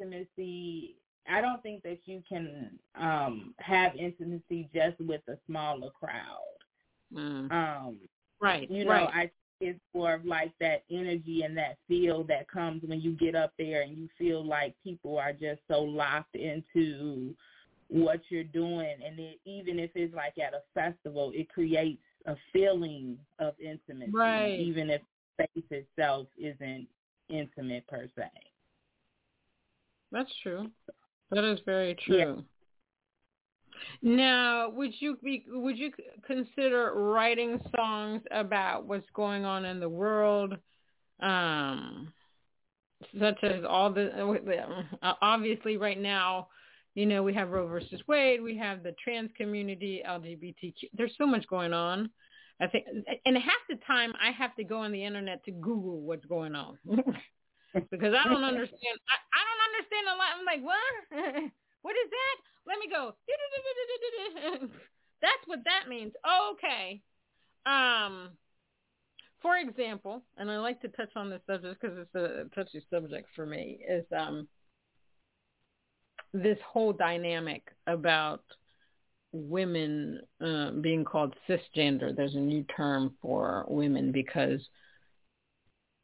intimacy. 0.00 0.96
I 1.28 1.40
don't 1.42 1.62
think 1.62 1.82
that 1.84 2.00
you 2.06 2.22
can 2.28 2.78
um 2.96 3.54
have 3.58 3.96
intimacy 3.96 4.70
just 4.74 5.00
with 5.00 5.22
a 5.28 5.38
smaller 5.46 5.90
crowd. 5.90 6.53
Mm. 7.14 7.50
Um, 7.50 7.96
Right. 8.40 8.70
you 8.70 8.84
know, 8.84 8.90
right. 8.90 9.08
I 9.14 9.30
it's 9.60 9.78
more 9.94 10.14
of 10.14 10.24
like 10.26 10.52
that 10.60 10.82
energy 10.90 11.42
and 11.42 11.56
that 11.56 11.78
feel 11.88 12.24
that 12.24 12.48
comes 12.48 12.82
when 12.84 13.00
you 13.00 13.12
get 13.12 13.34
up 13.34 13.52
there 13.56 13.82
and 13.82 13.96
you 13.96 14.08
feel 14.18 14.44
like 14.44 14.74
people 14.82 15.16
are 15.16 15.32
just 15.32 15.60
so 15.70 15.80
locked 15.80 16.34
into 16.34 17.34
what 17.88 18.20
you're 18.28 18.42
doing 18.44 18.96
and 19.06 19.18
it, 19.18 19.38
even 19.44 19.78
if 19.78 19.90
it's 19.94 20.12
like 20.14 20.34
at 20.38 20.52
a 20.54 20.62
festival 20.74 21.30
it 21.34 21.48
creates 21.48 22.02
a 22.26 22.34
feeling 22.52 23.16
of 23.38 23.54
intimacy 23.60 24.12
Right. 24.12 24.58
even 24.58 24.90
if 24.90 25.00
space 25.40 25.64
itself 25.70 26.26
isn't 26.36 26.88
intimate 27.30 27.86
per 27.86 28.08
se 28.16 28.28
That's 30.10 30.32
true. 30.42 30.70
That 31.30 31.44
is 31.44 31.60
very 31.64 31.94
true. 31.94 32.44
Now, 34.02 34.70
would 34.70 34.92
you 34.98 35.16
be 35.22 35.44
would 35.48 35.78
you 35.78 35.92
consider 36.26 36.92
writing 36.94 37.60
songs 37.76 38.22
about 38.30 38.86
what's 38.86 39.08
going 39.14 39.44
on 39.44 39.64
in 39.64 39.80
the 39.80 39.88
world, 39.88 40.56
um, 41.20 42.12
such 43.18 43.42
as 43.42 43.64
all 43.68 43.92
the 43.92 44.10
obviously 45.02 45.76
right 45.76 46.00
now, 46.00 46.48
you 46.94 47.06
know, 47.06 47.22
we 47.22 47.34
have 47.34 47.50
Roe 47.50 47.66
versus 47.66 48.00
Wade, 48.06 48.42
we 48.42 48.56
have 48.58 48.82
the 48.82 48.94
trans 49.02 49.30
community, 49.36 50.02
LGBTQ. 50.06 50.90
There's 50.94 51.14
so 51.18 51.26
much 51.26 51.46
going 51.48 51.72
on. 51.72 52.10
I 52.60 52.68
think, 52.68 52.86
and 53.26 53.36
half 53.36 53.62
the 53.68 53.76
time 53.84 54.12
I 54.22 54.30
have 54.30 54.54
to 54.56 54.64
go 54.64 54.78
on 54.78 54.92
the 54.92 55.04
internet 55.04 55.44
to 55.44 55.50
Google 55.50 56.00
what's 56.02 56.24
going 56.26 56.54
on 56.54 56.78
because 56.86 58.14
I 58.14 58.28
don't 58.28 58.44
understand. 58.44 58.98
I, 59.10 59.16
I 59.34 59.40
don't 59.42 59.64
understand 59.74 60.06
a 60.06 60.14
lot. 60.14 60.30
I'm 60.38 60.46
like, 60.46 60.62
what? 60.62 61.50
what 61.82 61.96
is 61.96 62.10
that? 62.10 62.53
Let 62.66 62.78
me 62.78 62.88
go. 62.90 63.14
That's 65.20 65.46
what 65.46 65.60
that 65.64 65.88
means. 65.88 66.12
Okay. 66.52 67.02
Um, 67.66 68.30
for 69.40 69.56
example, 69.56 70.22
and 70.38 70.50
I 70.50 70.58
like 70.58 70.80
to 70.82 70.88
touch 70.88 71.10
on 71.16 71.30
this 71.30 71.40
subject 71.46 71.80
because 71.80 71.98
it's 71.98 72.14
a 72.14 72.54
touchy 72.54 72.84
subject 72.90 73.28
for 73.36 73.44
me, 73.44 73.78
is 73.88 74.04
um, 74.16 74.48
this 76.32 76.58
whole 76.66 76.92
dynamic 76.92 77.62
about 77.86 78.42
women 79.32 80.20
uh, 80.44 80.70
being 80.70 81.04
called 81.04 81.34
cisgender. 81.48 82.14
There's 82.14 82.34
a 82.34 82.40
new 82.40 82.64
term 82.76 83.14
for 83.20 83.64
women 83.68 84.12
because 84.12 84.60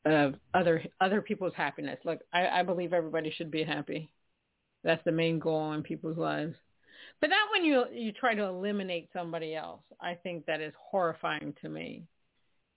of 0.05 0.35
other 0.55 0.85
other 1.01 1.21
people's 1.21 1.55
happiness. 1.55 1.99
Like 2.05 2.21
I, 2.33 2.49
I 2.49 2.63
believe 2.63 2.93
everybody 2.93 3.33
should 3.37 3.51
be 3.51 3.65
happy. 3.65 4.13
That's 4.83 5.03
the 5.05 5.13
main 5.13 5.39
goal 5.39 5.73
in 5.73 5.83
people's 5.83 6.19
lives. 6.19 6.55
But 7.21 7.31
not 7.31 7.51
when 7.53 7.65
you 7.65 7.85
you 7.93 8.13
try 8.13 8.35
to 8.35 8.45
eliminate 8.45 9.11
somebody 9.13 9.55
else. 9.55 9.83
I 10.01 10.15
think 10.15 10.47
that 10.47 10.61
is 10.61 10.73
horrifying 10.79 11.55
to 11.63 11.69
me. 11.69 12.05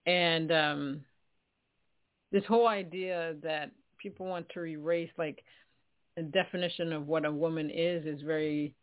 And 0.06 0.52
um 0.52 1.06
this 2.32 2.44
whole 2.46 2.68
idea 2.68 3.36
that 3.44 3.72
people 3.98 4.26
want 4.26 4.48
to 4.50 4.66
erase 4.66 5.12
like 5.18 5.44
a 6.18 6.24
definition 6.24 6.92
of 6.92 7.08
what 7.08 7.26
a 7.26 7.32
woman 7.32 7.70
is 7.70 8.06
is 8.06 8.22
very 8.22 8.74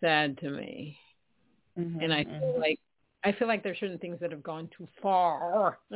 sad 0.00 0.36
to 0.38 0.50
me. 0.50 0.98
Mm-hmm, 1.78 2.00
and 2.00 2.12
I 2.12 2.24
feel 2.24 2.32
mm-hmm. 2.32 2.60
like 2.60 2.80
I 3.24 3.32
feel 3.32 3.48
like 3.48 3.62
there's 3.62 3.78
certain 3.78 3.98
things 3.98 4.18
that 4.20 4.30
have 4.30 4.42
gone 4.42 4.68
too 4.76 4.88
far. 5.00 5.78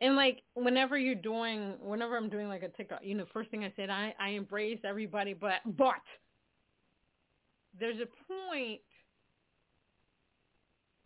and 0.00 0.16
like 0.16 0.42
whenever 0.54 0.96
you're 0.96 1.14
doing 1.14 1.74
whenever 1.80 2.16
I'm 2.16 2.28
doing 2.28 2.48
like 2.48 2.62
a 2.62 2.68
TikTok, 2.68 3.00
you 3.02 3.14
know, 3.14 3.26
first 3.32 3.50
thing 3.50 3.64
I 3.64 3.72
said 3.76 3.90
I 3.90 4.14
I 4.20 4.30
embrace 4.30 4.80
everybody 4.84 5.34
but 5.34 5.60
but 5.64 5.94
there's 7.78 7.98
a 8.00 8.06
point 8.26 8.80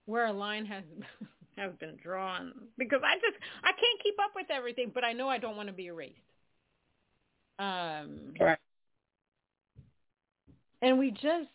where 0.07 0.27
a 0.27 0.33
line 0.33 0.67
has 0.67 0.85
has 1.57 1.73
been 1.81 1.97
drawn 2.03 2.53
because 2.79 3.01
I 3.05 3.15
just 3.17 3.37
I 3.63 3.73
can't 3.73 4.03
keep 4.03 4.19
up 4.23 4.33
with 4.35 4.47
everything, 4.51 4.91
but 4.95 5.05
I 5.05 5.13
know 5.13 5.29
I 5.29 5.39
don't 5.39 5.57
want 5.57 5.69
to 5.69 5.75
be 5.75 5.87
erased. 5.87 6.17
Um, 7.59 8.35
right. 8.41 8.59
And 10.81 10.99
we 10.99 11.11
just 11.11 11.49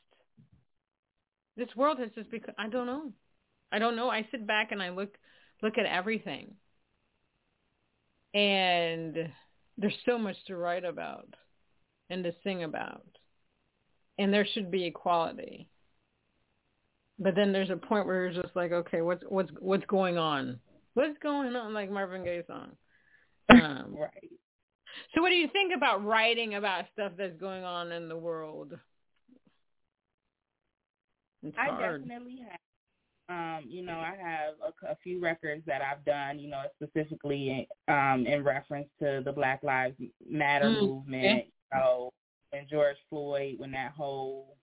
this 1.57 1.67
world 1.75 1.99
has 1.99 2.09
just 2.15 2.31
become 2.31 2.55
I 2.57 2.69
don't 2.69 2.85
know. 2.87 3.11
I 3.71 3.79
don't 3.79 3.95
know. 3.95 4.09
I 4.09 4.27
sit 4.31 4.47
back 4.47 4.71
and 4.71 4.81
I 4.81 4.89
look 4.89 5.17
look 5.61 5.77
at 5.77 5.85
everything. 5.85 6.55
And 8.37 9.29
there's 9.77 9.97
so 10.05 10.17
much 10.17 10.35
to 10.45 10.55
write 10.55 10.85
about 10.85 11.27
and 12.09 12.23
to 12.23 12.33
sing 12.43 12.63
about 12.63 13.03
and 14.17 14.33
there 14.33 14.47
should 14.53 14.71
be 14.71 14.85
equality. 14.85 15.69
But 17.19 17.35
then 17.35 17.51
there's 17.51 17.69
a 17.69 17.77
point 17.77 18.05
where 18.05 18.29
you're 18.29 18.41
just 18.41 18.55
like, 18.55 18.71
okay, 18.71 19.01
what's 19.01 19.23
what's 19.27 19.49
what's 19.59 19.85
going 19.85 20.17
on? 20.17 20.59
What's 20.93 21.17
going 21.21 21.55
on? 21.55 21.73
Like 21.73 21.91
Marvin 21.91 22.23
Gaye 22.23 22.43
song. 22.47 22.71
Um, 23.49 23.95
right. 23.97 24.29
So 25.15 25.21
what 25.21 25.29
do 25.29 25.35
you 25.35 25.47
think 25.53 25.71
about 25.73 26.03
writing 26.03 26.55
about 26.55 26.83
stuff 26.91 27.13
that's 27.17 27.39
going 27.39 27.63
on 27.63 27.93
in 27.93 28.09
the 28.09 28.17
world? 28.17 28.73
It's 31.43 31.55
I 31.57 31.67
hard. 31.67 32.01
definitely 32.01 32.39
have. 32.49 32.59
Um, 33.29 33.65
you 33.67 33.81
know, 33.83 33.99
I 33.99 34.15
have 34.21 34.53
a, 34.65 34.91
a 34.91 34.97
few 35.03 35.19
records 35.19 35.61
that 35.65 35.81
I've 35.81 36.05
done, 36.05 36.39
you 36.39 36.49
know, 36.49 36.63
specifically 36.81 37.67
um, 37.87 38.25
in 38.25 38.43
reference 38.43 38.87
to 39.01 39.21
the 39.23 39.33
Black 39.33 39.63
Lives 39.63 39.95
Matter 40.29 40.69
mm, 40.69 40.81
movement. 40.81 41.45
Know, 41.73 42.11
when 42.51 42.65
George 42.69 42.95
Floyd, 43.09 43.55
when 43.57 43.71
that 43.71 43.91
whole 43.91 44.55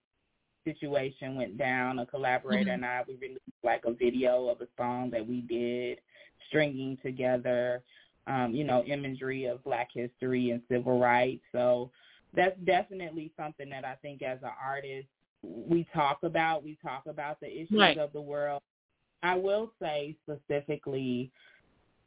situation 0.65 1.35
went 1.35 1.57
down, 1.57 1.99
a 1.99 2.05
collaborator 2.07 2.71
mm-hmm. 2.71 2.83
and 2.83 2.85
I, 2.85 3.03
we 3.07 3.15
released 3.15 3.41
like 3.63 3.83
a 3.85 3.93
video 3.93 4.47
of 4.47 4.61
a 4.61 4.67
song 4.77 5.11
that 5.11 5.25
we 5.25 5.41
did, 5.41 5.99
stringing 6.47 6.97
together, 7.03 7.83
um, 8.25 8.55
you 8.55 8.63
know, 8.63 8.83
imagery 8.85 9.45
of 9.45 9.63
Black 9.63 9.89
history 9.93 10.49
and 10.49 10.61
civil 10.69 10.99
rights. 10.99 11.43
So 11.51 11.91
that's 12.33 12.59
definitely 12.65 13.31
something 13.37 13.69
that 13.69 13.85
I 13.85 13.95
think 14.01 14.23
as 14.23 14.39
an 14.41 14.49
artist 14.63 15.07
we 15.67 15.87
talk 15.93 16.19
about. 16.23 16.63
We 16.63 16.77
talk 16.81 17.03
about 17.07 17.39
the 17.39 17.47
issues 17.47 17.79
right. 17.79 17.97
of 17.97 18.13
the 18.13 18.21
world. 18.21 18.61
I 19.23 19.35
will 19.35 19.71
say 19.81 20.15
specifically 20.23 21.31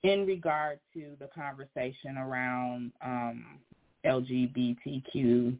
in 0.02 0.26
regard 0.26 0.78
to 0.94 1.16
the 1.18 1.28
conversation 1.34 2.16
around 2.16 2.92
um, 3.04 3.58
LGBTQ 4.04 5.56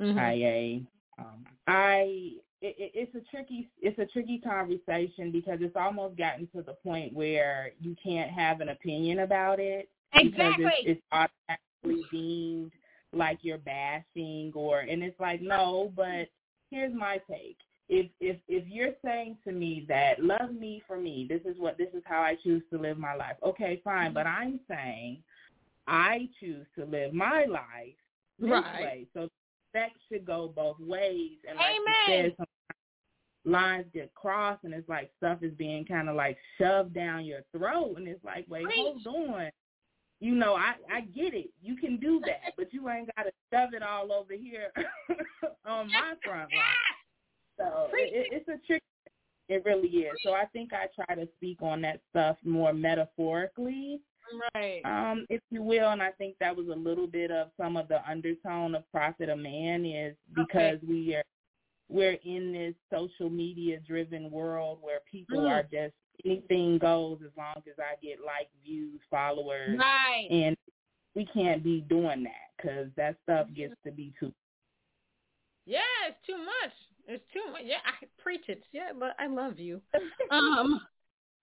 mm-hmm. 0.00 0.84
Um, 1.18 1.46
I 1.66 2.32
it, 2.60 2.92
it's 2.94 3.14
a 3.14 3.20
tricky 3.34 3.70
it's 3.80 3.98
a 3.98 4.04
tricky 4.04 4.38
conversation 4.38 5.32
because 5.32 5.58
it's 5.62 5.76
almost 5.76 6.18
gotten 6.18 6.46
to 6.54 6.60
the 6.60 6.74
point 6.84 7.14
where 7.14 7.70
you 7.80 7.96
can't 8.02 8.30
have 8.30 8.60
an 8.60 8.68
opinion 8.68 9.20
about 9.20 9.58
it 9.58 9.88
exactly. 10.12 10.64
because 10.64 10.72
it's, 10.84 11.00
it's 11.00 11.02
automatically 11.12 12.04
deemed 12.10 12.72
like 13.14 13.38
you're 13.40 13.56
bashing 13.56 14.52
or 14.54 14.80
and 14.80 15.02
it's 15.02 15.18
like 15.18 15.40
no, 15.40 15.90
but 15.96 16.28
here's 16.70 16.94
my 16.94 17.20
take. 17.30 17.58
If 17.88 18.10
if 18.20 18.36
if 18.48 18.66
you're 18.66 18.94
saying 19.04 19.38
to 19.44 19.52
me 19.52 19.86
that 19.88 20.22
love 20.22 20.52
me 20.52 20.82
for 20.86 20.98
me, 20.98 21.26
this 21.28 21.42
is 21.44 21.58
what 21.58 21.78
this 21.78 21.88
is 21.94 22.02
how 22.04 22.20
I 22.20 22.36
choose 22.42 22.62
to 22.72 22.78
live 22.78 22.98
my 22.98 23.14
life. 23.14 23.36
Okay, 23.44 23.80
fine, 23.84 24.06
mm-hmm. 24.06 24.14
but 24.14 24.26
I'm 24.26 24.58
saying 24.68 25.18
I 25.86 26.28
choose 26.40 26.66
to 26.76 26.84
live 26.84 27.12
my 27.12 27.44
life 27.44 27.94
this 28.40 28.50
right. 28.50 28.82
way. 28.82 29.06
So 29.14 29.28
respect 29.76 29.98
should 30.10 30.24
go 30.24 30.52
both 30.54 30.78
ways. 30.80 31.38
And 31.48 31.56
like 31.56 31.66
Amen. 31.66 32.24
you 32.24 32.32
said, 32.38 32.46
lines 33.44 33.86
get 33.94 34.12
crossed 34.14 34.64
and 34.64 34.74
it's 34.74 34.88
like 34.88 35.10
stuff 35.18 35.38
is 35.42 35.54
being 35.54 35.84
kind 35.84 36.08
of 36.08 36.16
like 36.16 36.36
shoved 36.58 36.94
down 36.94 37.24
your 37.24 37.40
throat 37.56 37.94
and 37.96 38.08
it's 38.08 38.24
like, 38.24 38.44
wait, 38.48 38.64
Preach. 38.64 39.02
hold 39.04 39.06
on. 39.06 39.50
You 40.20 40.34
know, 40.34 40.54
I 40.54 40.74
I 40.92 41.00
get 41.02 41.34
it. 41.34 41.50
You 41.62 41.76
can 41.76 41.98
do 41.98 42.20
that, 42.26 42.54
but 42.56 42.72
you 42.72 42.88
ain't 42.88 43.10
got 43.16 43.24
to 43.24 43.32
shove 43.52 43.74
it 43.74 43.82
all 43.82 44.12
over 44.12 44.32
here 44.32 44.72
on 45.66 45.88
my 45.88 46.14
front 46.24 46.50
line. 46.52 47.58
So 47.58 47.88
it, 47.92 48.28
it's 48.32 48.48
a 48.48 48.66
trick. 48.66 48.82
It 49.48 49.62
really 49.64 49.88
is. 49.88 50.12
So 50.24 50.32
I 50.32 50.46
think 50.46 50.72
I 50.72 50.86
try 50.94 51.14
to 51.14 51.28
speak 51.36 51.58
on 51.62 51.80
that 51.82 52.00
stuff 52.10 52.36
more 52.44 52.72
metaphorically 52.72 54.00
right. 54.54 54.80
um, 54.84 55.26
if 55.28 55.40
you 55.50 55.62
will. 55.62 55.90
And 55.90 56.02
I 56.02 56.10
think 56.12 56.36
that 56.40 56.56
was 56.56 56.66
a 56.68 56.78
little 56.78 57.06
bit 57.06 57.30
of 57.30 57.48
some 57.56 57.76
of 57.76 57.88
the 57.88 58.08
undertone 58.08 58.74
of 58.74 58.90
Prophet 58.90 59.28
of 59.28 59.38
Man 59.38 59.84
is 59.84 60.16
because 60.34 60.78
okay. 60.78 60.86
we 60.88 61.14
are 61.14 61.22
we're 61.88 62.18
in 62.24 62.52
this 62.52 62.74
social 62.92 63.30
media 63.30 63.78
driven 63.86 64.30
world 64.30 64.78
where 64.80 64.98
people 65.10 65.42
mm. 65.42 65.50
are 65.50 65.62
just 65.62 65.94
anything 66.24 66.78
goes 66.78 67.18
as 67.24 67.30
long 67.36 67.56
as 67.58 67.78
I 67.78 67.94
get 68.04 68.18
like 68.24 68.48
views, 68.64 69.00
followers, 69.10 69.78
right. 69.78 70.28
and 70.30 70.56
we 71.14 71.26
can't 71.26 71.62
be 71.62 71.80
doing 71.88 72.24
that 72.24 72.56
because 72.56 72.88
that 72.96 73.16
stuff 73.22 73.48
gets 73.54 73.74
to 73.84 73.92
be 73.92 74.12
too. 74.18 74.32
Yeah, 75.66 75.80
it's 76.08 76.26
too 76.26 76.38
much. 76.38 76.72
It's 77.08 77.24
too 77.32 77.52
much. 77.52 77.62
Yeah, 77.64 77.78
I 77.84 78.06
preach 78.22 78.48
it. 78.48 78.62
Yeah, 78.72 78.90
but 78.98 79.16
I 79.18 79.26
love 79.26 79.58
you. 79.58 79.80
um, 80.30 80.80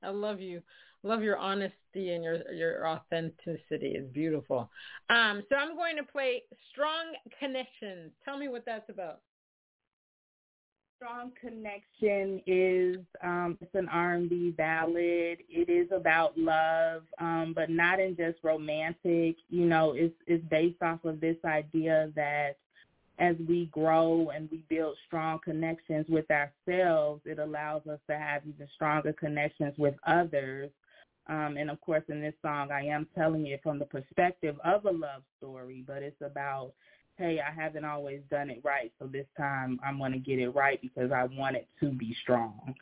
I 0.01 0.09
love 0.09 0.39
you 0.39 0.61
love 1.03 1.21
your 1.21 1.37
honesty 1.37 2.11
and 2.13 2.23
your 2.23 2.51
your 2.51 2.87
authenticity. 2.87 3.93
It's 3.95 4.11
beautiful. 4.13 4.69
Um, 5.09 5.43
so 5.49 5.55
I'm 5.55 5.75
going 5.75 5.97
to 5.97 6.03
play 6.03 6.43
Strong 6.71 7.13
Connections. 7.39 8.11
Tell 8.25 8.37
me 8.37 8.47
what 8.47 8.63
that's 8.65 8.89
about. 8.89 9.19
Strong 11.03 11.31
Connection 11.39 12.41
is 12.47 12.97
um, 13.21 13.57
it's 13.59 13.75
an 13.75 13.89
R&B 13.89 14.51
ballad. 14.51 15.39
It 15.49 15.69
is 15.69 15.89
about 15.91 16.37
love, 16.37 17.03
um, 17.19 17.51
but 17.53 17.69
not 17.69 17.99
in 17.99 18.15
just 18.15 18.37
romantic. 18.41 19.35
You 19.49 19.65
know, 19.65 19.93
it's 19.97 20.15
it's 20.27 20.43
based 20.49 20.81
off 20.81 21.03
of 21.03 21.19
this 21.19 21.35
idea 21.43 22.09
that 22.15 22.55
as 23.19 23.35
we 23.49 23.65
grow 23.65 24.29
and 24.33 24.47
we 24.49 24.63
build 24.69 24.95
strong 25.05 25.39
connections 25.43 26.05
with 26.07 26.25
ourselves, 26.31 27.21
it 27.25 27.37
allows 27.37 27.85
us 27.85 27.99
to 28.09 28.17
have 28.17 28.43
even 28.47 28.67
stronger 28.73 29.11
connections 29.11 29.73
with 29.77 29.95
others. 30.07 30.69
Um, 31.27 31.57
and 31.57 31.69
of 31.69 31.81
course, 31.81 32.03
in 32.07 32.21
this 32.21 32.33
song, 32.41 32.71
I 32.71 32.85
am 32.85 33.07
telling 33.13 33.47
it 33.47 33.61
from 33.61 33.77
the 33.77 33.85
perspective 33.85 34.55
of 34.63 34.85
a 34.85 34.91
love 34.91 35.23
story, 35.37 35.83
but 35.85 36.01
it's 36.01 36.21
about, 36.21 36.73
hey, 37.17 37.39
I 37.39 37.51
haven't 37.51 37.85
always 37.85 38.21
done 38.29 38.49
it 38.49 38.61
right, 38.63 38.91
so 38.99 39.07
this 39.07 39.27
time 39.37 39.79
I'm 39.85 39.97
going 39.97 40.13
to 40.13 40.19
get 40.19 40.39
it 40.39 40.49
right 40.49 40.81
because 40.81 41.11
I 41.11 41.25
want 41.25 41.55
it 41.55 41.67
to 41.79 41.91
be 41.91 42.15
strong. 42.21 42.73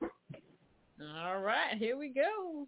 All 1.17 1.41
right, 1.41 1.77
here 1.77 1.97
we 1.97 2.09
go. 2.09 2.67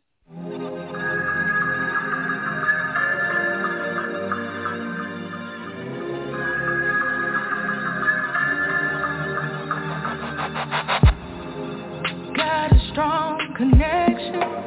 Got 12.36 12.73
a 12.73 12.89
strong 12.91 13.54
connection 13.56 14.63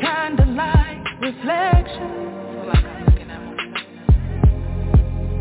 kind 0.00 0.40
of 0.40 0.48
like 0.48 1.20
reflection. 1.20 2.39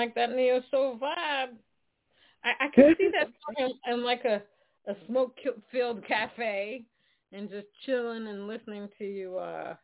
like 0.00 0.14
that 0.14 0.30
neo 0.34 0.62
soul 0.70 0.98
vibe. 1.00 1.54
I, 2.42 2.52
I 2.60 2.68
could 2.74 2.96
see 2.98 3.10
that 3.12 3.28
song 3.58 3.70
in, 3.86 3.92
in 3.92 4.04
like 4.04 4.24
a 4.24 4.42
a 4.86 4.94
smoke 5.06 5.36
filled 5.70 6.06
cafe 6.06 6.84
and 7.32 7.50
just 7.50 7.66
chilling 7.84 8.26
and 8.26 8.48
listening 8.48 8.88
to 8.98 9.04
you 9.04 9.36
uh 9.36 9.74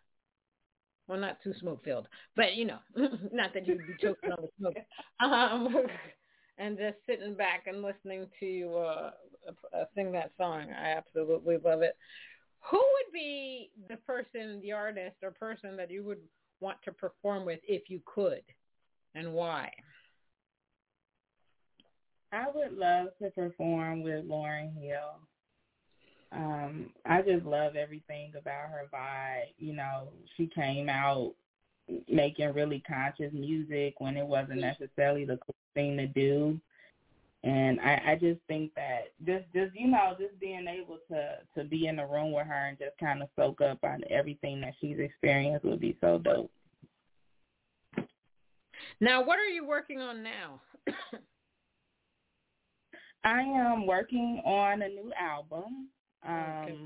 well 1.07 1.19
not 1.19 1.37
too 1.45 1.53
smoke 1.61 1.85
filled 1.85 2.09
but 2.35 2.55
you 2.55 2.65
know 2.65 2.79
not 3.33 3.53
that 3.53 3.67
you'd 3.67 3.87
be 3.87 3.95
choking 4.01 4.33
on 4.33 4.43
the 4.43 4.49
smoke. 4.59 4.77
Um 5.21 5.87
and 6.59 6.79
just 6.79 6.97
sitting 7.07 7.35
back 7.35 7.67
and 7.67 7.83
listening 7.83 8.27
to 8.41 8.47
you 8.47 8.75
uh, 8.77 9.11
uh 9.75 9.85
sing 9.95 10.13
that 10.13 10.33
song. 10.39 10.69
I 10.73 10.93
absolutely 10.93 11.59
love 11.63 11.83
it. 11.83 11.97
Who 12.71 12.79
would 12.79 13.13
be 13.13 13.71
the 13.89 13.99
person 13.99 14.61
the 14.63 14.73
artist 14.73 15.17
or 15.23 15.31
person 15.31 15.77
that 15.77 15.91
you 15.91 16.03
would 16.05 16.21
want 16.61 16.79
to 16.87 16.93
perform 16.93 17.45
with 17.45 17.61
if 17.69 17.91
you 17.91 18.01
could? 18.07 18.43
And 19.15 19.33
why 19.33 19.71
I 22.33 22.47
would 22.55 22.77
love 22.77 23.09
to 23.23 23.31
perform 23.31 24.03
with 24.03 24.25
Lauryn 24.27 24.75
Hill. 24.81 25.21
Um, 26.33 26.91
I 27.05 27.23
just 27.23 27.47
love 27.47 27.77
everything 27.77 28.33
about 28.39 28.71
her 28.71 28.89
vibe. 28.93 29.53
You 29.59 29.75
know, 29.75 30.09
she 30.37 30.49
came 30.49 30.89
out 30.89 31.35
making 32.09 32.53
really 32.53 32.83
conscious 32.87 33.33
music 33.33 33.95
when 33.99 34.17
it 34.17 34.27
wasn't 34.27 34.61
necessarily 34.61 35.25
the 35.25 35.39
cool 35.39 35.55
thing 35.75 35.97
to 35.97 36.07
do. 36.09 36.61
And 37.45 37.81
I, 37.81 38.03
I 38.07 38.19
just 38.21 38.41
think 38.49 38.75
that 38.75 39.13
just 39.25 39.45
just 39.55 39.73
you 39.77 39.87
know, 39.87 40.17
just 40.19 40.39
being 40.41 40.67
able 40.67 40.99
to 41.11 41.37
to 41.57 41.69
be 41.69 41.87
in 41.87 41.97
the 41.97 42.07
room 42.07 42.33
with 42.33 42.47
her 42.47 42.67
and 42.67 42.79
just 42.79 42.99
kind 42.99 43.23
of 43.23 43.29
soak 43.37 43.61
up 43.61 43.79
on 43.85 44.03
everything 44.11 44.61
that 44.63 44.75
she's 44.81 44.99
experienced 44.99 45.65
would 45.65 45.81
be 45.81 45.97
so 46.01 46.19
dope. 46.19 46.51
Now, 49.01 49.23
what 49.25 49.39
are 49.39 49.47
you 49.47 49.65
working 49.65 50.01
on 50.01 50.23
now? 50.23 50.61
I 53.27 53.41
am 53.41 53.87
working 53.87 54.41
on 54.45 54.83
a 54.83 54.89
new 54.89 55.13
album. 55.21 55.89
Um, 56.25 56.33
okay. 56.65 56.85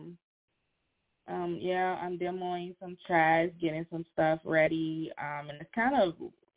um, 1.28 1.58
yeah, 1.60 1.98
I'm 2.02 2.18
demoing 2.18 2.74
some 2.80 2.96
tracks, 3.06 3.52
getting 3.60 3.84
some 3.92 4.06
stuff 4.14 4.40
ready, 4.44 5.12
um, 5.18 5.50
and 5.50 5.60
it's 5.60 5.70
kind 5.74 5.94
of 5.94 6.14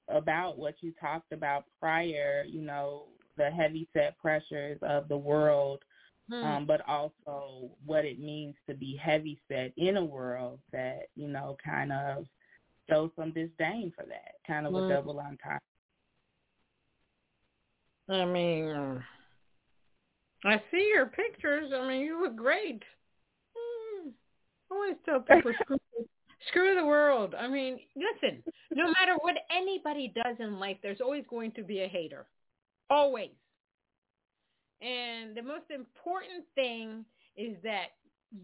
about 0.08 0.58
what 0.58 0.76
you 0.80 0.94
talked 1.02 1.34
about 1.34 1.66
prior. 1.82 2.46
You 2.48 2.62
know, 2.62 3.08
the 3.36 3.52
heavy 3.52 3.90
set 3.92 4.18
pressures 4.20 4.80
of 4.84 5.10
the 5.10 5.18
world, 5.18 5.84
hmm. 6.30 6.36
um, 6.36 6.66
but 6.66 6.80
also 6.88 7.70
what 7.86 8.06
it 8.06 8.20
means 8.20 8.56
to 8.70 8.76
be 8.76 8.96
heavy 8.96 9.38
set 9.50 9.74
in 9.76 9.98
a 9.98 10.06
world 10.06 10.60
that 10.72 11.08
you 11.18 11.28
know 11.28 11.58
kind 11.64 11.92
of 11.92 12.26
shows 12.90 13.12
some 13.18 13.34
disdain 13.34 13.92
for 13.94 14.06
that, 14.06 14.36
kind 14.48 14.66
of 14.66 14.72
hmm. 14.72 14.80
a 14.80 14.90
double 14.94 15.20
entendre. 15.20 15.60
I 18.10 18.26
mean, 18.26 19.04
I 20.46 20.62
see 20.72 20.92
your 20.94 21.08
pictures. 21.08 21.72
I 21.74 21.88
mean, 21.88 22.02
you 22.02 22.22
look 22.22 22.36
great. 22.36 22.84
Hmm. 23.56 24.10
I 24.72 24.76
always 24.76 24.96
tell 25.06 25.22
people 25.22 25.54
screw, 25.64 25.78
screw 26.48 26.76
the 26.76 26.86
world. 26.86 27.36
I 27.38 27.48
mean, 27.48 27.80
listen, 27.96 28.44
no 28.72 28.88
matter 28.88 29.16
what 29.22 29.36
anybody 29.56 30.12
does 30.16 30.36
in 30.40 30.60
life, 30.60 30.78
there's 30.84 31.02
always 31.02 31.24
going 31.30 31.52
to 31.54 31.64
be 31.64 31.82
a 31.82 31.88
hater. 31.88 32.26
Always. 32.90 33.32
And 34.82 35.36
the 35.36 35.42
most 35.42 35.72
important 35.74 36.44
thing 36.56 37.06
is 37.38 37.56
that 37.64 37.96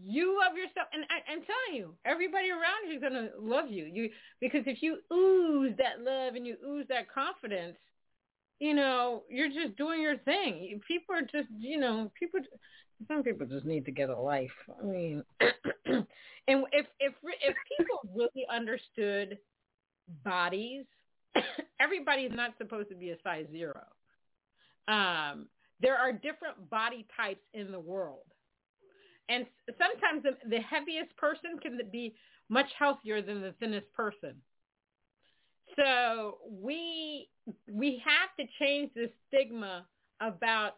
you 0.04 0.38
love 0.38 0.56
yourself 0.56 0.86
and 0.92 1.04
I, 1.10 1.32
am 1.32 1.42
telling 1.42 1.76
you 1.76 1.94
everybody 2.04 2.50
around 2.50 2.88
you 2.88 2.94
is 2.94 3.00
going 3.00 3.12
to 3.12 3.30
love 3.40 3.70
you 3.70 3.84
you 3.84 4.08
because 4.40 4.62
if 4.66 4.82
you 4.82 4.98
ooze 5.12 5.74
that 5.78 6.04
love 6.04 6.36
and 6.36 6.46
you 6.46 6.56
ooze 6.64 6.86
that 6.88 7.12
confidence 7.12 7.76
you 8.60 8.74
know, 8.74 9.22
you're 9.28 9.48
just 9.48 9.76
doing 9.76 10.02
your 10.02 10.18
thing. 10.18 10.80
People 10.86 11.14
are 11.16 11.22
just, 11.22 11.48
you 11.58 11.80
know, 11.80 12.12
people. 12.18 12.40
Some 13.08 13.22
people 13.22 13.46
just 13.46 13.64
need 13.64 13.86
to 13.86 13.90
get 13.90 14.10
a 14.10 14.16
life. 14.16 14.50
I 14.78 14.84
mean, 14.84 15.24
and 15.40 16.06
if 16.46 16.86
if 17.00 17.14
if 17.24 17.56
people 17.78 18.00
really 18.14 18.46
understood 18.52 19.38
bodies, 20.22 20.84
everybody's 21.80 22.32
not 22.34 22.52
supposed 22.58 22.90
to 22.90 22.94
be 22.94 23.10
a 23.10 23.16
size 23.24 23.46
zero. 23.50 23.80
Um, 24.86 25.46
there 25.80 25.96
are 25.96 26.12
different 26.12 26.68
body 26.68 27.06
types 27.16 27.40
in 27.54 27.72
the 27.72 27.80
world, 27.80 28.26
and 29.30 29.46
sometimes 29.78 30.22
the, 30.22 30.36
the 30.50 30.60
heaviest 30.60 31.16
person 31.16 31.58
can 31.62 31.80
be 31.90 32.14
much 32.50 32.66
healthier 32.78 33.22
than 33.22 33.40
the 33.40 33.54
thinnest 33.58 33.90
person. 33.94 34.34
So 35.76 36.38
we 36.48 37.28
we 37.70 38.02
have 38.04 38.34
to 38.38 38.52
change 38.58 38.90
the 38.94 39.10
stigma 39.28 39.86
about 40.20 40.76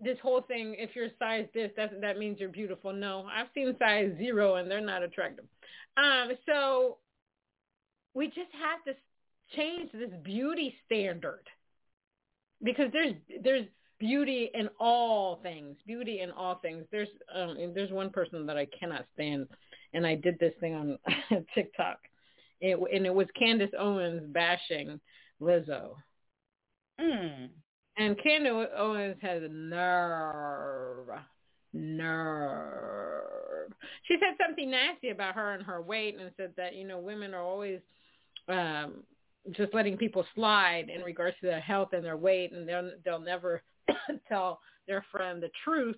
this 0.00 0.18
whole 0.22 0.42
thing. 0.42 0.76
If 0.78 0.94
you're 0.94 1.08
size 1.18 1.46
this, 1.54 1.70
that 1.76 2.00
that 2.00 2.18
means 2.18 2.38
you're 2.38 2.48
beautiful. 2.48 2.92
No, 2.92 3.26
I've 3.32 3.48
seen 3.54 3.74
size 3.78 4.12
zero 4.18 4.56
and 4.56 4.70
they're 4.70 4.80
not 4.80 5.02
attractive. 5.02 5.46
Um, 5.96 6.32
so 6.46 6.98
we 8.14 8.26
just 8.26 8.52
have 8.60 8.84
to 8.86 9.00
change 9.54 9.90
this 9.92 10.10
beauty 10.22 10.74
standard 10.84 11.44
because 12.62 12.90
there's 12.92 13.14
there's 13.42 13.66
beauty 13.98 14.50
in 14.54 14.68
all 14.78 15.40
things. 15.42 15.76
Beauty 15.86 16.20
in 16.20 16.30
all 16.30 16.56
things. 16.56 16.84
There's 16.90 17.08
um, 17.34 17.56
there's 17.74 17.90
one 17.90 18.10
person 18.10 18.46
that 18.46 18.56
I 18.56 18.66
cannot 18.78 19.06
stand, 19.14 19.46
and 19.92 20.06
I 20.06 20.14
did 20.14 20.38
this 20.38 20.52
thing 20.60 20.74
on 20.74 20.98
TikTok, 21.54 21.98
it, 22.60 22.78
and 22.94 23.06
it 23.06 23.14
was 23.14 23.26
Candace 23.38 23.70
Owens 23.78 24.22
bashing 24.32 25.00
Lizzo. 25.40 25.94
Mm. 27.00 27.48
And 27.98 28.22
Candace 28.22 28.68
Owens 28.76 29.16
has 29.22 29.42
nerve, 29.50 31.08
nerve. 31.72 33.72
She 34.04 34.16
said 34.20 34.36
something 34.44 34.70
nasty 34.70 35.10
about 35.10 35.34
her 35.34 35.52
and 35.52 35.64
her 35.64 35.82
weight, 35.82 36.16
and 36.18 36.30
said 36.36 36.52
that 36.56 36.74
you 36.74 36.86
know 36.86 36.98
women 36.98 37.34
are 37.34 37.42
always 37.42 37.80
um, 38.48 39.02
just 39.52 39.74
letting 39.74 39.96
people 39.96 40.24
slide 40.34 40.88
in 40.94 41.02
regards 41.02 41.36
to 41.40 41.46
their 41.46 41.60
health 41.60 41.90
and 41.92 42.04
their 42.04 42.16
weight, 42.16 42.52
and 42.52 42.68
they'll 42.68 42.90
they'll 43.04 43.20
never 43.20 43.62
tell 44.28 44.60
their 44.86 45.04
friend 45.10 45.42
the 45.42 45.50
truth 45.64 45.96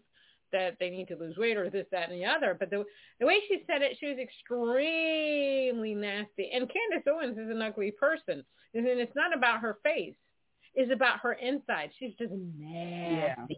that 0.52 0.76
they 0.80 0.90
need 0.90 1.08
to 1.08 1.16
lose 1.16 1.36
weight 1.36 1.56
or 1.56 1.70
this, 1.70 1.86
that, 1.92 2.10
and 2.10 2.20
the 2.20 2.26
other. 2.26 2.56
But 2.58 2.70
the 2.70 2.84
the 3.20 3.26
way 3.26 3.40
she 3.48 3.62
said 3.66 3.82
it, 3.82 3.96
she 3.98 4.06
was 4.06 4.18
extremely 4.18 5.94
nasty. 5.94 6.50
And 6.52 6.70
Candace 6.70 7.06
Owens 7.08 7.38
is 7.38 7.50
an 7.50 7.62
ugly 7.62 7.90
person, 7.90 8.44
and 8.74 8.86
it's 8.86 9.16
not 9.16 9.36
about 9.36 9.60
her 9.60 9.78
face; 9.82 10.16
it's 10.74 10.92
about 10.92 11.20
her 11.20 11.32
inside. 11.32 11.90
She's 11.98 12.14
just 12.18 12.32
nasty. 12.32 13.54
Yeah. 13.54 13.56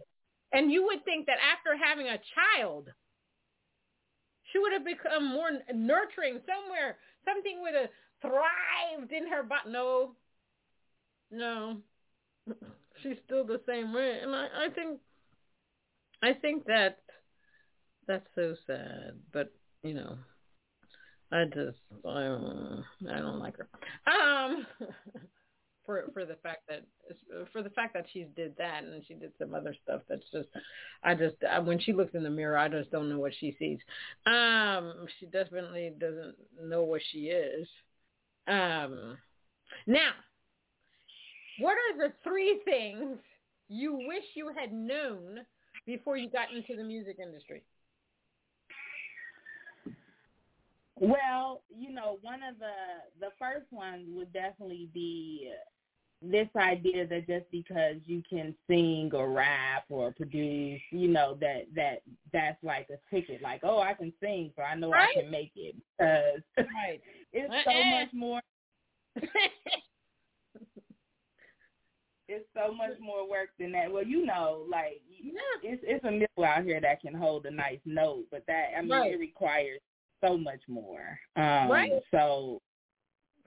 And 0.53 0.71
you 0.71 0.85
would 0.85 1.05
think 1.05 1.27
that 1.27 1.37
after 1.39 1.77
having 1.81 2.07
a 2.07 2.19
child, 2.35 2.89
she 4.51 4.59
would 4.59 4.73
have 4.73 4.85
become 4.85 5.25
more 5.25 5.49
nurturing 5.73 6.41
somewhere, 6.45 6.97
something 7.25 7.61
would 7.61 7.73
have 7.73 7.89
thrived 8.21 9.11
in 9.11 9.27
her 9.29 9.43
body. 9.43 9.69
No, 9.69 10.15
no, 11.31 11.77
she's 13.01 13.17
still 13.25 13.45
the 13.45 13.61
same 13.65 13.93
way. 13.93 14.19
And 14.21 14.35
I, 14.35 14.47
I 14.65 14.69
think 14.69 14.99
I 16.23 16.33
think 16.33 16.65
that 16.65 16.99
that's 18.07 18.27
so 18.35 18.55
sad. 18.67 19.13
But 19.31 19.51
you 19.83 19.93
know, 19.93 20.17
I 21.31 21.45
just 21.45 21.77
I 22.05 22.23
don't, 22.23 22.83
I 23.09 23.19
don't 23.19 23.39
like 23.39 23.55
her. 23.57 23.67
Um, 24.11 24.67
for 25.85 26.05
for 26.13 26.25
the 26.25 26.35
fact 26.35 26.61
that 26.69 26.83
for 27.51 27.63
the 27.63 27.69
fact 27.71 27.93
that 27.93 28.05
she 28.11 28.25
did 28.35 28.55
that 28.57 28.83
and 28.83 29.03
she 29.07 29.13
did 29.13 29.31
some 29.39 29.55
other 29.55 29.75
stuff 29.83 30.01
that's 30.07 30.29
just 30.31 30.49
I 31.03 31.15
just 31.15 31.35
I, 31.49 31.59
when 31.59 31.79
she 31.79 31.93
looks 31.93 32.13
in 32.13 32.23
the 32.23 32.29
mirror 32.29 32.57
I 32.57 32.67
just 32.67 32.91
don't 32.91 33.09
know 33.09 33.19
what 33.19 33.33
she 33.39 33.55
sees. 33.57 33.79
Um, 34.25 35.05
she 35.19 35.25
definitely 35.25 35.91
doesn't 35.99 36.35
know 36.61 36.83
what 36.83 37.01
she 37.11 37.27
is. 37.27 37.67
Um, 38.47 39.17
now, 39.87 40.11
what 41.59 41.73
are 41.73 41.97
the 42.07 42.13
three 42.23 42.61
things 42.65 43.17
you 43.67 43.93
wish 44.07 44.23
you 44.35 44.51
had 44.55 44.73
known 44.73 45.39
before 45.85 46.17
you 46.17 46.29
got 46.29 46.47
into 46.55 46.75
the 46.75 46.83
music 46.83 47.17
industry? 47.21 47.63
Well, 50.99 51.63
you 51.75 51.91
know, 51.91 52.19
one 52.21 52.41
of 52.43 52.59
the 52.59 52.71
the 53.19 53.31
first 53.39 53.65
ones 53.71 54.05
would 54.09 54.31
definitely 54.33 54.87
be 54.93 55.51
this 56.21 56.47
idea 56.55 57.07
that 57.07 57.25
just 57.25 57.49
because 57.51 57.95
you 58.05 58.21
can 58.29 58.53
sing 58.67 59.09
or 59.13 59.31
rap 59.31 59.85
or 59.89 60.11
produce, 60.11 60.79
you 60.91 61.07
know, 61.07 61.35
that 61.41 61.65
that 61.75 62.03
that's 62.31 62.63
like 62.63 62.87
a 62.91 62.99
ticket. 63.13 63.41
Like, 63.41 63.61
oh, 63.63 63.79
I 63.79 63.95
can 63.95 64.13
sing, 64.21 64.51
so 64.55 64.61
I 64.61 64.75
know 64.75 64.91
right. 64.91 65.09
I 65.17 65.21
can 65.21 65.31
make 65.31 65.51
it. 65.55 65.75
Because 65.97 66.41
right. 66.57 67.01
it's 67.33 67.53
so 67.65 67.83
much 67.83 68.13
more. 68.13 68.41
it's 72.31 72.47
so 72.55 72.73
much 72.73 72.97
more 72.99 73.29
work 73.29 73.49
than 73.59 73.71
that. 73.73 73.91
Well, 73.91 74.05
you 74.05 74.25
know, 74.25 74.65
like 74.69 75.01
yeah. 75.21 75.31
it's 75.63 75.83
it's 75.85 76.05
a 76.05 76.11
middle 76.11 76.45
out 76.45 76.63
here 76.63 76.79
that 76.81 77.01
can 77.01 77.13
hold 77.13 77.45
a 77.45 77.51
nice 77.51 77.79
note, 77.85 78.25
but 78.31 78.43
that 78.47 78.69
I 78.77 78.81
mean, 78.81 78.91
right. 78.91 79.13
it 79.13 79.19
requires 79.19 79.79
so 80.23 80.37
much 80.37 80.61
more. 80.67 81.19
Um, 81.35 81.69
right. 81.69 81.91
So 82.11 82.61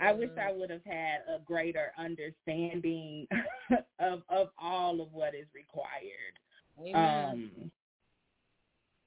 I 0.00 0.06
mm-hmm. 0.06 0.20
wish 0.20 0.30
I 0.40 0.52
would 0.52 0.70
have 0.70 0.84
had 0.84 1.20
a 1.28 1.40
greater 1.44 1.92
understanding 1.98 3.26
of 3.98 4.22
of 4.28 4.48
all 4.60 5.00
of 5.00 5.12
what 5.12 5.34
is 5.34 5.46
required. 5.54 6.38
Amen. 6.78 6.94
Um, 6.94 7.70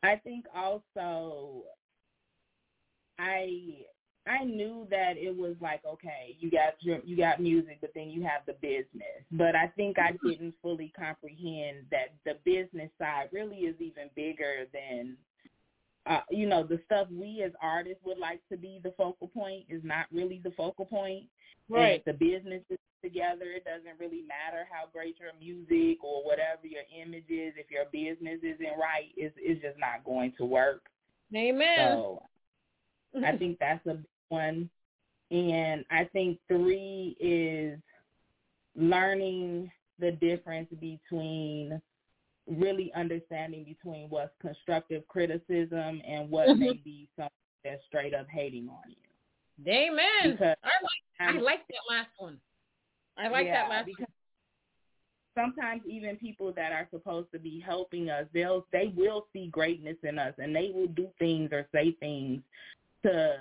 I 0.03 0.15
think 0.15 0.45
also 0.55 1.63
I 3.19 3.81
I 4.27 4.43
knew 4.43 4.87
that 4.89 5.17
it 5.17 5.35
was 5.35 5.55
like 5.61 5.81
okay, 5.85 6.35
you 6.39 6.51
got 6.51 6.73
your, 6.79 6.99
you 7.05 7.17
got 7.17 7.41
music, 7.41 7.77
but 7.81 7.91
then 7.95 8.09
you 8.09 8.23
have 8.23 8.41
the 8.45 8.53
business. 8.53 9.23
But 9.31 9.55
I 9.55 9.67
think 9.75 9.97
I 9.99 10.11
didn't 10.25 10.53
fully 10.61 10.91
comprehend 10.97 11.85
that 11.91 12.13
the 12.25 12.35
business 12.43 12.89
side 12.99 13.29
really 13.31 13.57
is 13.57 13.75
even 13.79 14.09
bigger 14.15 14.65
than 14.73 15.17
uh, 16.05 16.21
you 16.29 16.47
know 16.47 16.63
the 16.63 16.79
stuff 16.85 17.07
we 17.11 17.43
as 17.43 17.51
artists 17.61 18.03
would 18.05 18.17
like 18.17 18.41
to 18.51 18.57
be 18.57 18.79
the 18.83 18.93
focal 18.97 19.27
point 19.27 19.65
is 19.69 19.81
not 19.83 20.05
really 20.11 20.41
the 20.43 20.51
focal 20.51 20.85
point. 20.85 21.25
Right. 21.69 21.81
And 21.81 21.99
if 21.99 22.05
the 22.05 22.13
business 22.13 22.63
is 22.69 22.77
together, 23.03 23.45
it 23.55 23.65
doesn't 23.65 23.99
really 23.99 24.21
matter 24.21 24.65
how 24.71 24.87
great 24.91 25.17
your 25.19 25.31
music 25.39 26.03
or 26.03 26.23
whatever 26.23 26.65
your 26.65 26.83
image 26.95 27.29
is. 27.29 27.53
If 27.57 27.69
your 27.69 27.85
business 27.91 28.39
isn't 28.41 28.79
right, 28.79 29.11
it's 29.15 29.35
it's 29.37 29.61
just 29.61 29.77
not 29.79 30.03
going 30.05 30.33
to 30.37 30.45
work. 30.45 30.83
Amen. 31.35 31.77
So 31.77 32.23
I 33.25 33.35
think 33.35 33.59
that's 33.59 33.85
a 33.85 33.97
one. 34.29 34.69
And 35.31 35.83
I 35.91 36.05
think 36.13 36.39
three 36.47 37.17
is 37.19 37.79
learning 38.75 39.71
the 39.99 40.11
difference 40.11 40.69
between 40.79 41.81
really 42.47 42.91
understanding 42.95 43.65
between 43.65 44.09
what's 44.09 44.33
constructive 44.41 45.05
criticism 45.07 46.01
and 46.07 46.29
what 46.29 46.47
mm-hmm. 46.47 46.59
may 46.59 46.73
be 46.73 47.09
something 47.17 47.31
that's 47.63 47.81
straight 47.87 48.13
up 48.13 48.27
hating 48.29 48.69
on 48.69 48.89
you. 48.89 49.71
Amen. 49.71 50.31
Because 50.31 50.55
I 50.63 51.29
like 51.29 51.37
I 51.37 51.41
like 51.41 51.67
that 51.67 51.93
last 51.93 52.09
one. 52.17 52.37
I 53.17 53.27
like 53.27 53.47
yeah, 53.47 53.63
that 53.63 53.69
last 53.69 53.85
because 53.87 54.05
sometimes 55.35 55.81
even 55.87 56.15
people 56.17 56.53
that 56.55 56.71
are 56.71 56.87
supposed 56.91 57.31
to 57.31 57.39
be 57.39 57.63
helping 57.65 58.09
us, 58.09 58.25
they'll 58.33 58.65
they 58.71 58.93
will 58.95 59.25
see 59.33 59.47
greatness 59.47 59.97
in 60.03 60.19
us 60.19 60.33
and 60.37 60.55
they 60.55 60.71
will 60.73 60.87
do 60.87 61.07
things 61.19 61.49
or 61.51 61.67
say 61.73 61.95
things 61.99 62.41
to 63.03 63.35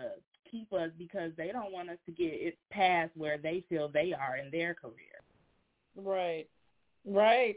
keep 0.51 0.73
us 0.73 0.91
because 0.99 1.33
they 1.37 1.51
don't 1.53 1.73
want 1.73 1.91
us 1.91 1.99
to 2.07 2.13
get 2.13 2.33
it 2.33 2.59
past 2.71 3.13
where 3.15 3.39
they 3.39 3.65
feel 3.69 3.89
they 3.89 4.13
are 4.13 4.37
in 4.37 4.51
their 4.51 4.75
career. 4.75 5.23
Right. 5.97 6.49
Right. 7.05 7.57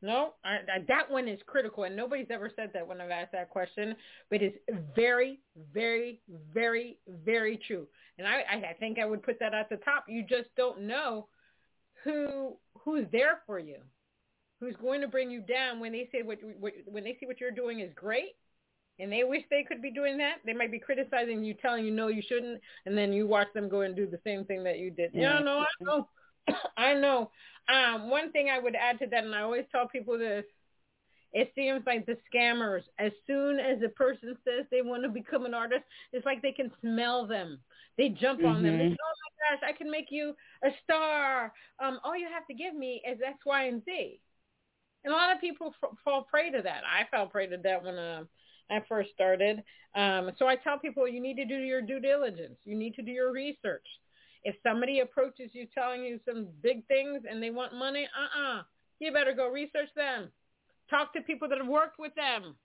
No, 0.00 0.34
I, 0.44 0.58
I, 0.72 0.84
that 0.86 1.10
one 1.10 1.26
is 1.26 1.40
critical, 1.46 1.82
and 1.82 1.96
nobody's 1.96 2.28
ever 2.30 2.52
said 2.54 2.70
that 2.72 2.86
when 2.86 3.00
I've 3.00 3.10
asked 3.10 3.32
that 3.32 3.50
question, 3.50 3.96
but 4.30 4.42
it's 4.42 4.56
very, 4.94 5.40
very, 5.74 6.20
very, 6.54 6.98
very 7.24 7.58
true. 7.66 7.88
And 8.16 8.26
I, 8.26 8.44
I 8.68 8.74
think 8.78 8.98
I 9.00 9.06
would 9.06 9.24
put 9.24 9.40
that 9.40 9.54
at 9.54 9.68
the 9.68 9.76
top. 9.78 10.04
You 10.08 10.22
just 10.22 10.54
don't 10.56 10.82
know 10.82 11.26
who 12.04 12.56
who's 12.78 13.06
there 13.10 13.40
for 13.44 13.58
you, 13.58 13.78
who's 14.60 14.76
going 14.80 15.00
to 15.00 15.08
bring 15.08 15.32
you 15.32 15.40
down 15.40 15.80
when 15.80 15.90
they 15.90 16.08
say 16.12 16.22
what, 16.22 16.38
what 16.60 16.74
when 16.86 17.02
they 17.02 17.16
see 17.18 17.26
what 17.26 17.40
you're 17.40 17.50
doing 17.50 17.80
is 17.80 17.90
great, 17.96 18.36
and 18.98 19.12
they 19.12 19.24
wish 19.24 19.42
they 19.50 19.64
could 19.64 19.82
be 19.82 19.90
doing 19.90 20.18
that. 20.18 20.36
They 20.44 20.52
might 20.52 20.70
be 20.72 20.78
criticizing 20.78 21.44
you, 21.44 21.54
telling 21.54 21.84
you 21.84 21.90
no, 21.90 22.08
you 22.08 22.22
shouldn't, 22.26 22.60
and 22.86 22.96
then 22.96 23.12
you 23.12 23.26
watch 23.26 23.48
them 23.54 23.68
go 23.68 23.82
and 23.82 23.94
do 23.96 24.06
the 24.06 24.20
same 24.24 24.44
thing 24.44 24.64
that 24.64 24.78
you 24.78 24.90
did. 24.90 25.12
Yeah, 25.14 25.40
no, 25.40 25.60
I 25.60 25.66
know, 25.84 26.08
I 26.76 26.94
know. 26.94 27.30
Um, 27.68 28.10
one 28.10 28.32
thing 28.32 28.48
I 28.50 28.58
would 28.58 28.74
add 28.74 28.98
to 29.00 29.06
that, 29.08 29.24
and 29.24 29.34
I 29.34 29.42
always 29.42 29.64
tell 29.72 29.88
people 29.88 30.18
this, 30.18 30.44
it 31.32 31.52
seems 31.54 31.82
like 31.86 32.06
the 32.06 32.16
scammers, 32.32 32.82
as 32.98 33.12
soon 33.26 33.60
as 33.60 33.82
a 33.82 33.88
person 33.90 34.36
says 34.44 34.64
they 34.70 34.82
want 34.82 35.02
to 35.02 35.08
become 35.10 35.44
an 35.44 35.54
artist, 35.54 35.84
it's 36.12 36.24
like 36.24 36.40
they 36.42 36.52
can 36.52 36.70
smell 36.80 37.26
them. 37.26 37.58
They 37.98 38.08
jump 38.08 38.44
on 38.44 38.62
them. 38.62 38.78
They 38.78 38.84
Mhm. 38.84 38.90
say, 38.90 38.96
oh 39.04 39.16
my 39.52 39.56
gosh, 39.56 39.68
I 39.68 39.72
can 39.76 39.90
make 39.90 40.06
you 40.10 40.34
a 40.64 40.70
star. 40.84 41.52
Um, 41.80 42.00
all 42.02 42.16
you 42.16 42.28
have 42.32 42.46
to 42.46 42.54
give 42.54 42.74
me 42.74 43.02
is 43.06 43.18
X, 43.24 43.38
Y, 43.44 43.64
and 43.64 43.84
Z. 43.84 44.20
And 45.04 45.12
a 45.12 45.16
lot 45.16 45.34
of 45.34 45.40
people 45.40 45.74
f- 45.82 45.98
fall 46.04 46.22
prey 46.24 46.50
to 46.50 46.62
that. 46.62 46.82
I 46.84 47.04
fell 47.10 47.26
prey 47.26 47.46
to 47.48 47.56
that 47.58 47.84
when 47.84 47.96
uh, 47.96 48.24
I 48.70 48.80
first 48.88 49.10
started. 49.14 49.62
Um, 49.94 50.30
so 50.38 50.46
I 50.46 50.56
tell 50.56 50.78
people 50.78 51.08
you 51.08 51.20
need 51.20 51.36
to 51.36 51.44
do 51.44 51.56
your 51.56 51.82
due 51.82 52.00
diligence. 52.00 52.58
You 52.64 52.76
need 52.76 52.94
to 52.94 53.02
do 53.02 53.10
your 53.10 53.32
research. 53.32 53.86
If 54.44 54.56
somebody 54.62 55.00
approaches 55.00 55.50
you 55.52 55.66
telling 55.74 56.04
you 56.04 56.20
some 56.24 56.48
big 56.62 56.86
things 56.86 57.22
and 57.28 57.42
they 57.42 57.50
want 57.50 57.74
money, 57.74 58.08
uh-uh. 58.16 58.62
You 59.00 59.12
better 59.12 59.32
go 59.32 59.48
research 59.48 59.90
them. 59.94 60.30
Talk 60.90 61.12
to 61.14 61.20
people 61.20 61.48
that 61.48 61.58
have 61.58 61.66
worked 61.68 61.98
with 61.98 62.14
them. 62.14 62.56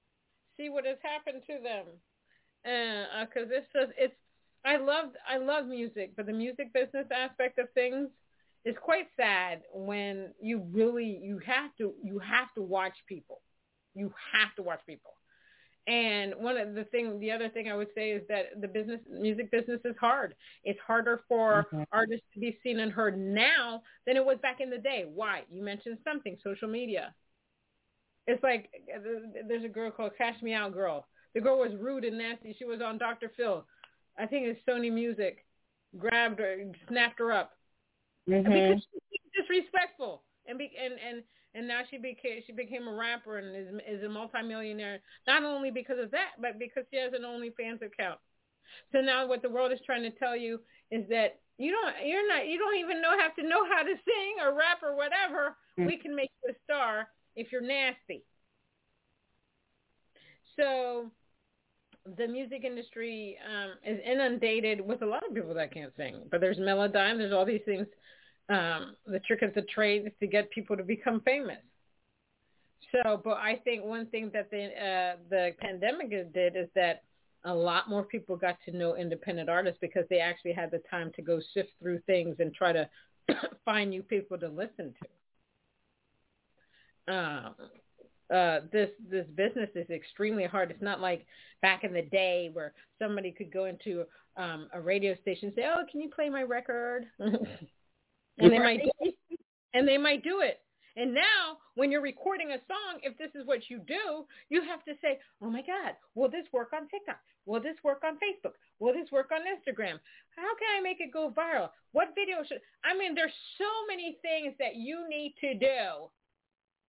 see 0.58 0.70
what 0.70 0.86
has 0.86 0.97
happened 1.01 1.43
to 1.47 1.60
them. 1.62 1.86
Because 2.64 3.49
uh, 3.51 3.58
it's 3.58 3.68
just 3.74 3.91
it's 3.97 4.16
I 4.66 4.78
love 4.78 5.10
I 5.30 5.38
love 5.38 5.66
music, 5.68 6.14
but 6.16 6.26
the 6.26 6.34
music 6.34 6.74
business 6.74 7.08
aspect 7.14 7.60
of 7.60 7.70
things 7.74 8.10
is 8.66 8.76
quite 8.82 9.08
sad 9.18 9.64
when 9.74 10.30
you 10.41 10.64
really 10.72 11.20
you 11.22 11.39
have 11.45 11.76
to 11.78 11.93
you 12.04 12.20
have 12.20 12.54
to 12.56 12.62
watch 12.62 12.95
people. 13.08 13.41
You 13.93 14.14
have 14.34 14.56
to 14.56 14.64
watch 14.64 14.80
people. 14.88 15.14
And 15.86 16.34
one 16.38 16.58
of 16.58 16.76
the 16.76 16.86
thing, 16.86 17.20
the 17.20 17.32
other 17.32 17.50
thing 17.50 17.70
I 17.70 17.76
would 17.76 17.90
say 17.94 18.12
is 18.12 18.22
that 18.30 18.62
the 18.62 18.68
business, 18.68 19.02
music 19.10 19.52
business 19.52 19.82
is 19.84 19.96
hard. 20.00 20.34
It's 20.64 20.80
harder 20.86 21.24
for 21.28 21.66
mm-hmm. 21.74 21.84
artists 21.92 22.26
to 22.34 22.40
be 22.40 22.58
seen 22.64 22.80
and 22.80 22.92
heard 22.92 23.20
now 23.20 23.84
than 24.08 24.16
it 24.16 24.24
was 24.24 24.38
back 24.42 24.62
in 24.62 24.70
the 24.70 24.78
day. 24.78 25.06
Why? 25.14 25.42
You 25.52 25.62
mentioned 25.62 25.98
something, 26.06 26.38
social 26.42 26.70
media. 26.70 27.14
It's 28.28 28.42
like 28.42 28.70
there's 29.48 29.66
a 29.66 29.70
girl 29.70 29.92
called 29.92 30.14
Cash 30.18 30.42
Me 30.42 30.54
Out 30.54 30.74
Girl. 30.74 31.06
The 31.34 31.42
girl 31.42 31.60
was 31.60 31.76
rude 31.78 32.06
and 32.06 32.18
nasty. 32.18 32.56
She 32.58 32.64
was 32.64 32.80
on 32.82 32.98
Dr. 32.98 33.32
Phil. 33.36 33.66
I 34.18 34.26
think 34.26 34.48
it's 34.48 34.60
Sony 34.68 34.92
Music. 34.92 35.46
Grabbed 35.98 36.40
her, 36.40 36.64
snapped 36.88 37.20
her 37.20 37.34
up 37.34 37.52
mm-hmm. 38.30 38.44
because 38.44 38.82
she's 39.12 39.44
disrespectful 39.46 40.24
and 40.48 40.58
be, 40.58 40.72
and 40.82 40.94
and 40.94 41.24
and 41.56 41.68
now 41.68 41.82
she 41.89 41.97
became 41.97 42.41
she 42.45 42.51
became 42.51 42.88
a 42.88 42.93
rapper 42.93 43.38
and 43.38 43.56
is 43.56 43.68
is 43.88 44.04
a 44.04 44.10
multimillionaire. 44.10 44.99
Not 45.28 45.43
only 45.43 45.72
because 45.72 45.99
of 45.99 46.12
that, 46.12 46.41
but 46.41 46.60
because 46.60 46.84
she 46.91 46.97
has 46.99 47.14
an 47.14 47.22
OnlyFans 47.22 47.82
account. 47.86 48.20
So 48.91 49.01
now 49.01 49.28
what 49.28 49.41
the 49.41 49.49
world 49.49 49.72
is 49.72 49.80
trying 49.86 50.04
to 50.04 50.12
tell 50.12 50.36
you 50.36 50.60
is 50.91 51.08
that 51.10 51.39
you 51.58 51.72
don't 51.72 52.08
you're 52.08 52.28
not 52.28 52.47
you 52.47 52.58
don't 52.58 52.78
even 52.78 53.01
know 53.01 53.18
have 53.18 53.36
to 53.36 53.43
know 53.43 53.66
how 53.66 53.84
to 53.84 53.93
sing 53.93 54.36
or 54.41 54.56
rap 54.56 54.82
or 54.82 54.95
whatever. 54.95 55.56
Mm-hmm. 55.78 55.86
We 55.86 55.97
can 55.97 56.16
make 56.16 56.32
you 56.43 56.51
a 56.51 56.56
star 56.64 57.08
if 57.36 57.51
you're 57.51 57.62
nasty. 57.62 58.24
So 60.56 61.12
the 62.18 62.28
music 62.28 62.64
industry 62.64 63.38
um, 63.47 63.72
is 63.86 63.99
inundated 64.06 64.82
with 64.82 65.01
a 65.01 65.06
lot 65.06 65.24
of 65.28 65.34
people 65.34 65.54
that 65.54 65.74
can't 65.74 65.93
sing. 65.95 66.24
But 66.30 66.41
there's 66.41 66.58
Melodyne, 66.58 67.18
there's 67.18 67.34
all 67.34 67.45
these 67.45 67.62
things. 67.66 67.88
Um, 68.50 68.96
the 69.06 69.20
trick 69.20 69.41
of 69.41 69.54
the 69.54 69.62
trade 69.62 70.06
is 70.06 70.14
to 70.20 70.28
get 70.28 70.52
people 70.52 70.76
to 70.76 70.84
become 70.84 71.22
famous. 71.22 71.62
So, 72.91 73.22
but 73.24 73.38
I 73.38 73.56
think 73.64 73.84
one 73.84 74.08
thing 74.08 74.30
that 74.34 74.52
the 74.52 74.66
uh, 74.66 75.16
the 75.30 75.52
pandemic 75.60 76.10
did 76.34 76.56
is 76.56 76.68
that 76.76 77.04
a 77.46 77.54
lot 77.54 77.89
more 77.89 78.04
people 78.04 78.36
got 78.36 78.58
to 78.66 78.76
know 78.76 78.96
independent 78.96 79.50
artists 79.50 79.80
because 79.82 80.06
they 80.10 80.20
actually 80.20 80.54
had 80.54 80.72
the 80.72 80.82
time 80.89 81.12
to 81.16 81.22
go 81.22 81.39
sift 81.54 81.70
through 81.80 82.00
things 82.06 82.36
and 82.39 82.54
try 82.54 82.72
to 82.72 82.89
find 83.66 83.89
new 83.89 84.04
people 84.04 84.38
to 84.38 84.48
listen 84.48 84.94
to. 87.08 87.14
Um, 87.14 87.56
uh, 88.34 88.60
this 88.72 88.89
this 89.10 89.26
business 89.36 89.70
is 89.76 89.89
extremely 89.89 90.46
hard. 90.46 90.72
It's 90.72 90.82
not 90.82 91.02
like 91.02 91.26
back 91.62 91.84
in 91.84 91.94
the 91.94 92.02
day 92.02 92.50
where 92.54 92.74
somebody 93.00 93.32
could 93.32 93.52
go 93.52 93.66
into 93.66 94.06
um, 94.38 94.68
a 94.74 94.80
radio 94.80 95.16
station 95.22 95.48
and 95.48 95.56
say, 95.56 95.66
"Oh, 95.66 95.84
can 95.91 96.02
you 96.02 96.10
play 96.10 96.30
my 96.30 96.44
record?" 96.44 97.06
and 98.38 98.52
they 98.52 98.60
might 98.60 98.82
do 98.84 98.92
it. 99.02 99.16
and 99.74 99.88
they 99.88 99.98
might 99.98 100.24
do 100.24 100.42
it. 100.42 100.60
And 100.96 101.14
now, 101.14 101.58
when 101.74 101.92
you're 101.92 102.02
recording 102.02 102.52
a 102.52 102.62
song, 102.68 103.02
if 103.02 103.18
this 103.18 103.32
is 103.34 103.48
what 103.48 103.68
you 103.70 103.80
do, 103.80 104.26
you 104.50 104.62
have 104.62 104.86
to 104.86 104.94
say, 105.02 105.20
"Oh 105.42 105.50
my 105.50 105.62
God, 105.64 105.96
will 106.14 106.30
this 106.30 106.46
work 106.54 106.72
on 106.74 106.88
TikTok? 106.88 107.20
Will 107.46 107.60
this 107.60 107.78
work 107.84 108.04
on 108.04 108.20
Facebook? 108.20 108.54
Will 108.80 108.94
this 108.94 109.12
work 109.12 109.32
on 109.32 109.42
Instagram? 109.42 110.00
How 110.36 110.56
can 110.56 110.78
I 110.78 110.82
make 110.82 111.02
it 111.02 111.12
go 111.12 111.32
viral? 111.32 111.72
What 111.94 112.14
video 112.14 112.44
should?" 112.44 112.62
I 112.84 112.96
mean, 112.96 113.16
there's 113.16 113.34
so 113.58 113.70
many 113.88 114.20
things 114.22 114.56
that 114.60 114.76
you 114.76 115.10
need 115.10 115.36
to 115.42 115.56
do 115.56 116.10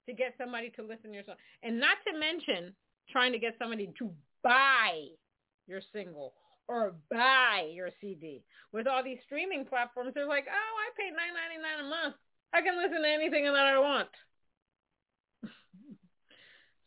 to 0.07 0.13
get 0.13 0.37
somebody 0.37 0.69
to 0.71 0.83
listen 0.83 1.09
to 1.09 1.15
your 1.15 1.25
song. 1.25 1.37
And 1.63 1.81
not 1.81 1.97
to 2.07 2.19
mention 2.19 2.77
trying 3.09 3.33
to 3.33 3.39
get 3.39 3.57
somebody 3.59 3.93
to 3.99 4.15
buy 4.43 5.09
your 5.67 5.81
single 5.93 6.35
or 6.69 6.95
buy 7.11 7.71
your 7.73 7.91
CD. 8.01 8.45
With 8.73 8.87
all 8.87 9.03
these 9.03 9.19
streaming 9.27 9.65
platforms, 9.65 10.12
they're 10.15 10.27
like, 10.27 10.47
oh, 10.49 10.53
I 10.53 10.91
pay 10.97 11.11
nine 11.11 11.35
ninety 11.35 11.62
nine 11.62 11.85
a 11.85 11.89
month. 11.89 12.17
I 12.53 12.62
can 12.62 12.77
listen 12.77 13.03
to 13.03 13.09
anything 13.09 13.45
that 13.45 13.55
I 13.55 13.79
want. 13.79 14.09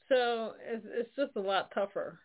so 0.09 0.53
it's, 0.65 0.85
it's 0.89 1.15
just 1.15 1.35
a 1.35 1.41
lot 1.41 1.71
tougher. 1.73 2.19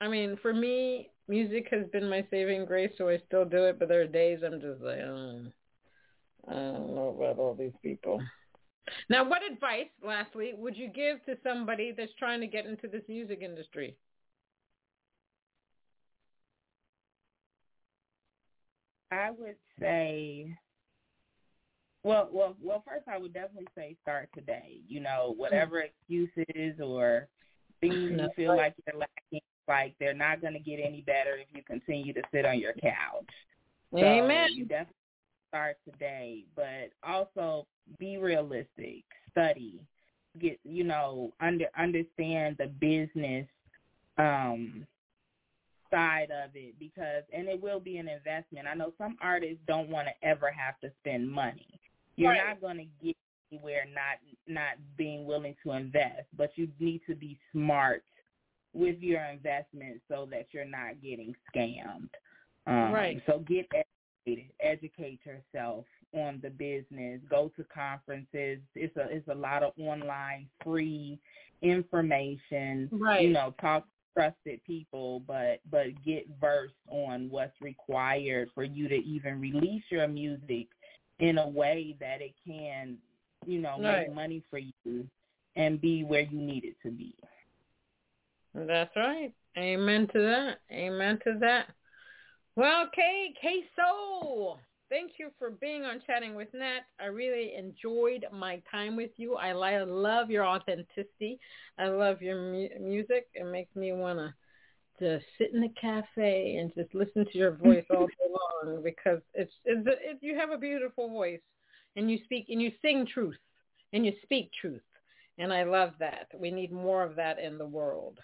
I 0.00 0.08
mean, 0.08 0.36
for 0.42 0.52
me, 0.52 1.10
music 1.28 1.68
has 1.70 1.86
been 1.92 2.08
my 2.08 2.26
saving 2.30 2.66
grace, 2.66 2.92
so 2.98 3.08
I 3.08 3.18
still 3.26 3.44
do 3.44 3.64
it. 3.64 3.78
But 3.78 3.88
there 3.88 4.02
are 4.02 4.06
days 4.06 4.40
I'm 4.44 4.60
just 4.60 4.82
like, 4.82 4.98
oh, 4.98 5.42
I 6.48 6.54
don't 6.54 6.94
know 6.94 7.16
about 7.16 7.38
all 7.38 7.54
these 7.54 7.72
people. 7.82 8.20
Now, 9.08 9.28
what 9.28 9.42
advice, 9.44 9.86
lastly, 10.04 10.52
would 10.56 10.76
you 10.76 10.88
give 10.88 11.24
to 11.26 11.36
somebody 11.42 11.94
that's 11.96 12.12
trying 12.18 12.40
to 12.40 12.48
get 12.48 12.66
into 12.66 12.88
this 12.88 13.04
music 13.08 13.40
industry? 13.42 13.96
I 19.12 19.30
would 19.30 19.56
say, 19.78 20.56
well, 22.02 22.28
well, 22.32 22.56
well. 22.60 22.82
First, 22.86 23.06
I 23.06 23.18
would 23.18 23.34
definitely 23.34 23.68
say 23.76 23.96
start 24.02 24.28
today. 24.34 24.78
You 24.88 25.00
know, 25.00 25.34
whatever 25.36 25.82
excuses 25.82 26.80
or 26.82 27.28
things 27.80 27.94
you 27.94 28.28
feel 28.34 28.56
like 28.56 28.74
you're 28.86 28.98
lacking, 28.98 29.42
like 29.68 29.94
they're 30.00 30.14
not 30.14 30.40
going 30.40 30.54
to 30.54 30.58
get 30.58 30.80
any 30.82 31.02
better 31.02 31.36
if 31.36 31.46
you 31.54 31.62
continue 31.62 32.12
to 32.14 32.22
sit 32.32 32.46
on 32.46 32.58
your 32.58 32.72
couch. 32.72 33.28
Amen. 33.94 34.48
You 34.54 34.64
definitely 34.64 34.94
start 35.50 35.76
today, 35.84 36.44
but 36.56 36.90
also 37.06 37.66
be 37.98 38.16
realistic, 38.16 39.04
study, 39.30 39.80
get 40.40 40.58
you 40.64 40.84
know 40.84 41.32
under 41.40 41.66
understand 41.78 42.56
the 42.58 42.66
business 42.66 43.46
um 44.18 44.86
side 45.92 46.28
of 46.30 46.50
it 46.54 46.74
because 46.78 47.22
and 47.32 47.48
it 47.48 47.62
will 47.62 47.80
be 47.80 47.98
an 47.98 48.08
investment. 48.08 48.66
I 48.66 48.74
know 48.74 48.92
some 48.98 49.16
artists 49.20 49.58
don't 49.66 49.88
want 49.88 50.08
to 50.08 50.26
ever 50.26 50.50
have 50.50 50.80
to 50.80 50.90
spend 51.00 51.30
money. 51.30 51.80
You're 52.16 52.30
right. 52.30 52.40
not 52.48 52.60
going 52.60 52.78
to 52.78 53.06
get 53.06 53.16
anywhere 53.52 53.84
not 53.94 54.18
not 54.48 54.76
being 54.96 55.26
willing 55.26 55.54
to 55.64 55.72
invest, 55.72 56.26
but 56.36 56.50
you 56.56 56.68
need 56.80 57.02
to 57.08 57.14
be 57.14 57.38
smart 57.52 58.02
with 58.74 58.98
your 59.00 59.22
investment 59.24 60.00
so 60.08 60.26
that 60.30 60.46
you're 60.52 60.64
not 60.64 61.00
getting 61.02 61.34
scammed. 61.54 62.08
Um, 62.66 62.92
right. 62.92 63.22
So 63.26 63.40
get 63.40 63.66
educated, 63.74 64.50
educate 64.60 65.20
yourself 65.24 65.84
on 66.14 66.40
the 66.42 66.50
business. 66.50 67.20
Go 67.28 67.50
to 67.56 67.64
conferences. 67.64 68.58
It's 68.74 68.96
a 68.96 69.08
it's 69.10 69.28
a 69.28 69.34
lot 69.34 69.62
of 69.62 69.72
online 69.78 70.48
free 70.64 71.18
information. 71.60 72.88
Right. 72.92 73.22
You 73.22 73.30
know, 73.30 73.54
talk 73.60 73.86
trusted 74.14 74.60
people, 74.64 75.20
but 75.26 75.60
but 75.70 75.86
get 76.04 76.26
versed 76.40 76.74
on 76.88 77.28
what's 77.30 77.60
required 77.60 78.50
for 78.54 78.64
you 78.64 78.88
to 78.88 78.96
even 78.96 79.40
release 79.40 79.84
your 79.90 80.08
music 80.08 80.68
in 81.18 81.38
a 81.38 81.48
way 81.48 81.96
that 82.00 82.20
it 82.20 82.34
can, 82.46 82.96
you 83.46 83.60
know, 83.60 83.76
right. 83.80 84.08
make 84.08 84.14
money 84.14 84.42
for 84.50 84.58
you 84.58 85.06
and 85.56 85.80
be 85.80 86.04
where 86.04 86.22
you 86.22 86.38
need 86.38 86.64
it 86.64 86.76
to 86.82 86.90
be. 86.90 87.14
That's 88.54 88.94
right. 88.96 89.32
Amen 89.56 90.08
to 90.12 90.18
that. 90.20 90.60
Amen 90.70 91.18
to 91.24 91.38
that. 91.40 91.66
Well, 92.56 92.88
Kay, 92.94 93.34
K 93.40 93.64
Soul, 93.76 94.58
thank 94.92 95.12
you 95.18 95.30
for 95.38 95.50
being 95.50 95.84
on 95.84 96.02
Chatting 96.06 96.34
with 96.34 96.48
Nat. 96.52 96.80
I 97.00 97.06
really 97.06 97.54
enjoyed 97.56 98.26
my 98.30 98.60
time 98.70 98.94
with 98.94 99.10
you. 99.16 99.36
I 99.36 99.52
love 99.52 100.30
your 100.30 100.46
authenticity. 100.46 101.40
I 101.78 101.88
love 101.88 102.20
your 102.20 102.36
mu- 102.36 102.68
music. 102.78 103.26
It 103.32 103.46
makes 103.50 103.74
me 103.74 103.92
want 103.92 104.18
to 104.18 104.34
to 104.98 105.18
sit 105.38 105.52
in 105.54 105.64
a 105.64 105.68
cafe 105.80 106.58
and 106.60 106.72
just 106.74 106.94
listen 106.94 107.24
to 107.24 107.38
your 107.38 107.52
voice 107.52 107.84
all 107.90 108.06
day 108.06 108.12
long 108.66 108.82
because 108.84 109.20
it's, 109.32 109.50
it's, 109.64 109.88
it's 110.04 110.22
you 110.22 110.36
have 110.36 110.50
a 110.50 110.58
beautiful 110.58 111.08
voice 111.08 111.40
and 111.96 112.10
you 112.10 112.18
speak 112.24 112.46
and 112.50 112.60
you 112.60 112.70
sing 112.82 113.06
truth 113.12 113.38
and 113.94 114.04
you 114.04 114.12
speak 114.22 114.50
truth 114.60 114.82
and 115.38 115.50
I 115.52 115.64
love 115.64 115.92
that. 115.98 116.28
We 116.38 116.50
need 116.50 116.70
more 116.70 117.02
of 117.02 117.16
that 117.16 117.38
in 117.40 117.56
the 117.56 117.66
world. 117.66 118.18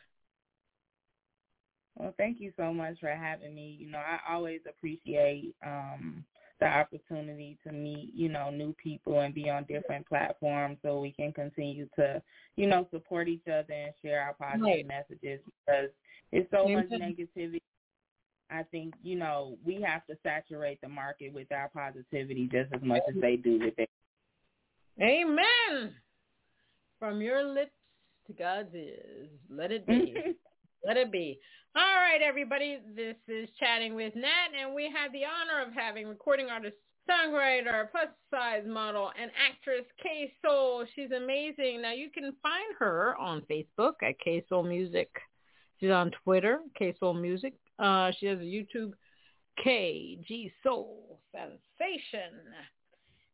Well, 1.96 2.14
thank 2.18 2.38
you 2.38 2.52
so 2.56 2.72
much 2.72 3.00
for 3.00 3.08
having 3.08 3.54
me. 3.54 3.76
You 3.80 3.90
know, 3.90 3.98
I 3.98 4.32
always 4.32 4.60
appreciate 4.68 5.54
um 5.66 6.22
the 6.60 6.66
opportunity 6.66 7.58
to 7.64 7.72
meet, 7.72 8.12
you 8.14 8.28
know, 8.28 8.50
new 8.50 8.74
people 8.82 9.20
and 9.20 9.34
be 9.34 9.48
on 9.48 9.64
different 9.64 10.06
platforms 10.06 10.78
so 10.82 11.00
we 11.00 11.12
can 11.12 11.32
continue 11.32 11.88
to, 11.96 12.20
you 12.56 12.66
know, 12.66 12.86
support 12.90 13.28
each 13.28 13.46
other 13.46 13.72
and 13.72 13.92
share 14.02 14.20
our 14.20 14.34
positive 14.34 14.64
right. 14.64 14.86
messages 14.86 15.40
because 15.44 15.90
it's 16.32 16.50
so 16.50 16.68
much 16.68 16.88
negativity. 16.88 17.60
I 18.50 18.62
think, 18.62 18.94
you 19.02 19.16
know, 19.16 19.56
we 19.64 19.80
have 19.82 20.06
to 20.06 20.16
saturate 20.22 20.80
the 20.80 20.88
market 20.88 21.32
with 21.34 21.52
our 21.52 21.68
positivity 21.68 22.48
just 22.50 22.72
as 22.72 22.82
much 22.82 23.02
as 23.08 23.20
they 23.20 23.36
do 23.36 23.58
with 23.58 23.74
it. 23.78 23.90
Amen. 25.00 25.94
From 26.98 27.20
your 27.20 27.44
lips 27.44 27.70
to 28.26 28.32
God's 28.32 28.74
ears. 28.74 29.28
Let 29.50 29.70
it 29.70 29.86
be. 29.86 30.14
Let 30.86 30.96
it 30.96 31.12
be. 31.12 31.38
All 31.78 31.84
right, 31.84 32.20
everybody. 32.26 32.80
This 32.96 33.14
is 33.28 33.48
Chatting 33.60 33.94
with 33.94 34.16
Nat, 34.16 34.50
and 34.60 34.74
we 34.74 34.90
have 34.92 35.12
the 35.12 35.22
honor 35.22 35.62
of 35.64 35.72
having 35.72 36.08
recording 36.08 36.48
artist, 36.50 36.74
songwriter, 37.08 37.88
plus 37.92 38.08
size 38.32 38.64
model, 38.66 39.12
and 39.16 39.30
actress 39.38 39.86
Kay 40.02 40.32
Soul. 40.44 40.84
She's 40.96 41.12
amazing. 41.12 41.80
Now 41.80 41.92
you 41.92 42.10
can 42.10 42.34
find 42.42 42.74
her 42.80 43.16
on 43.16 43.42
Facebook 43.48 43.92
at 44.02 44.18
Kay 44.18 44.44
Soul 44.48 44.64
Music 44.64 45.08
She's 45.78 45.92
on 45.92 46.10
Twitter, 46.24 46.58
Kay 46.76 46.96
Soul 46.98 47.14
Music. 47.14 47.54
Uh, 47.78 48.10
she 48.18 48.26
has 48.26 48.40
a 48.40 48.42
YouTube, 48.42 48.90
KG 49.64 50.50
Soul 50.64 51.20
Sensation. 51.30 52.40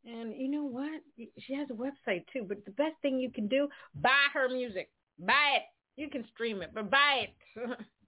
And 0.05 0.34
you 0.36 0.51
know 0.51 0.64
what? 0.64 1.01
She 1.16 1.55
has 1.55 1.68
a 1.70 1.72
website 1.72 2.26
too. 2.30 2.45
But 2.47 2.62
the 2.66 2.72
best 2.72 2.97
thing 3.01 3.18
you 3.18 3.30
can 3.30 3.49
do, 3.49 3.68
buy 4.03 4.26
her 4.34 4.51
music. 4.51 4.90
Buy 5.18 5.57
it. 5.57 5.62
You 5.97 6.11
can 6.11 6.26
stream 6.34 6.61
it, 6.61 6.72
but 6.74 6.90
buy 6.90 7.28
it. 7.28 7.78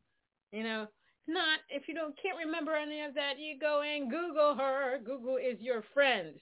you 0.53 0.62
know, 0.62 0.86
not 1.28 1.59
if 1.68 1.88
you 1.88 1.94
don't 1.94 2.14
can't 2.20 2.38
remember 2.38 2.74
any 2.74 3.03
of 3.03 3.14
that, 3.14 3.38
you 3.38 3.59
go 3.59 3.82
and 3.82 4.11
Google 4.11 4.55
her. 4.55 4.99
Google 5.05 5.36
is 5.36 5.61
your 5.61 5.82
friend. 5.92 6.34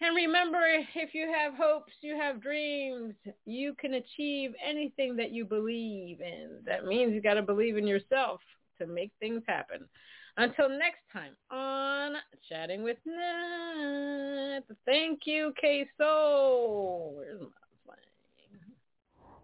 And 0.00 0.14
remember, 0.14 0.60
if 0.94 1.12
you 1.12 1.28
have 1.32 1.54
hopes, 1.54 1.92
you 2.02 2.16
have 2.16 2.40
dreams, 2.40 3.14
you 3.46 3.74
can 3.80 3.94
achieve 3.94 4.52
anything 4.64 5.16
that 5.16 5.32
you 5.32 5.44
believe 5.44 6.20
in. 6.20 6.60
That 6.66 6.84
means 6.84 7.12
you 7.12 7.20
got 7.20 7.34
to 7.34 7.42
believe 7.42 7.76
in 7.76 7.86
yourself 7.86 8.40
to 8.80 8.86
make 8.86 9.10
things 9.18 9.42
happen. 9.46 9.88
Until 10.36 10.68
next 10.68 11.00
time 11.12 11.32
on 11.50 12.14
Chatting 12.48 12.84
with 12.84 12.98
Nat. 13.04 14.60
Thank 14.86 15.22
you, 15.24 15.52
Kay-Soul. 15.60 17.14
Where's 17.16 17.40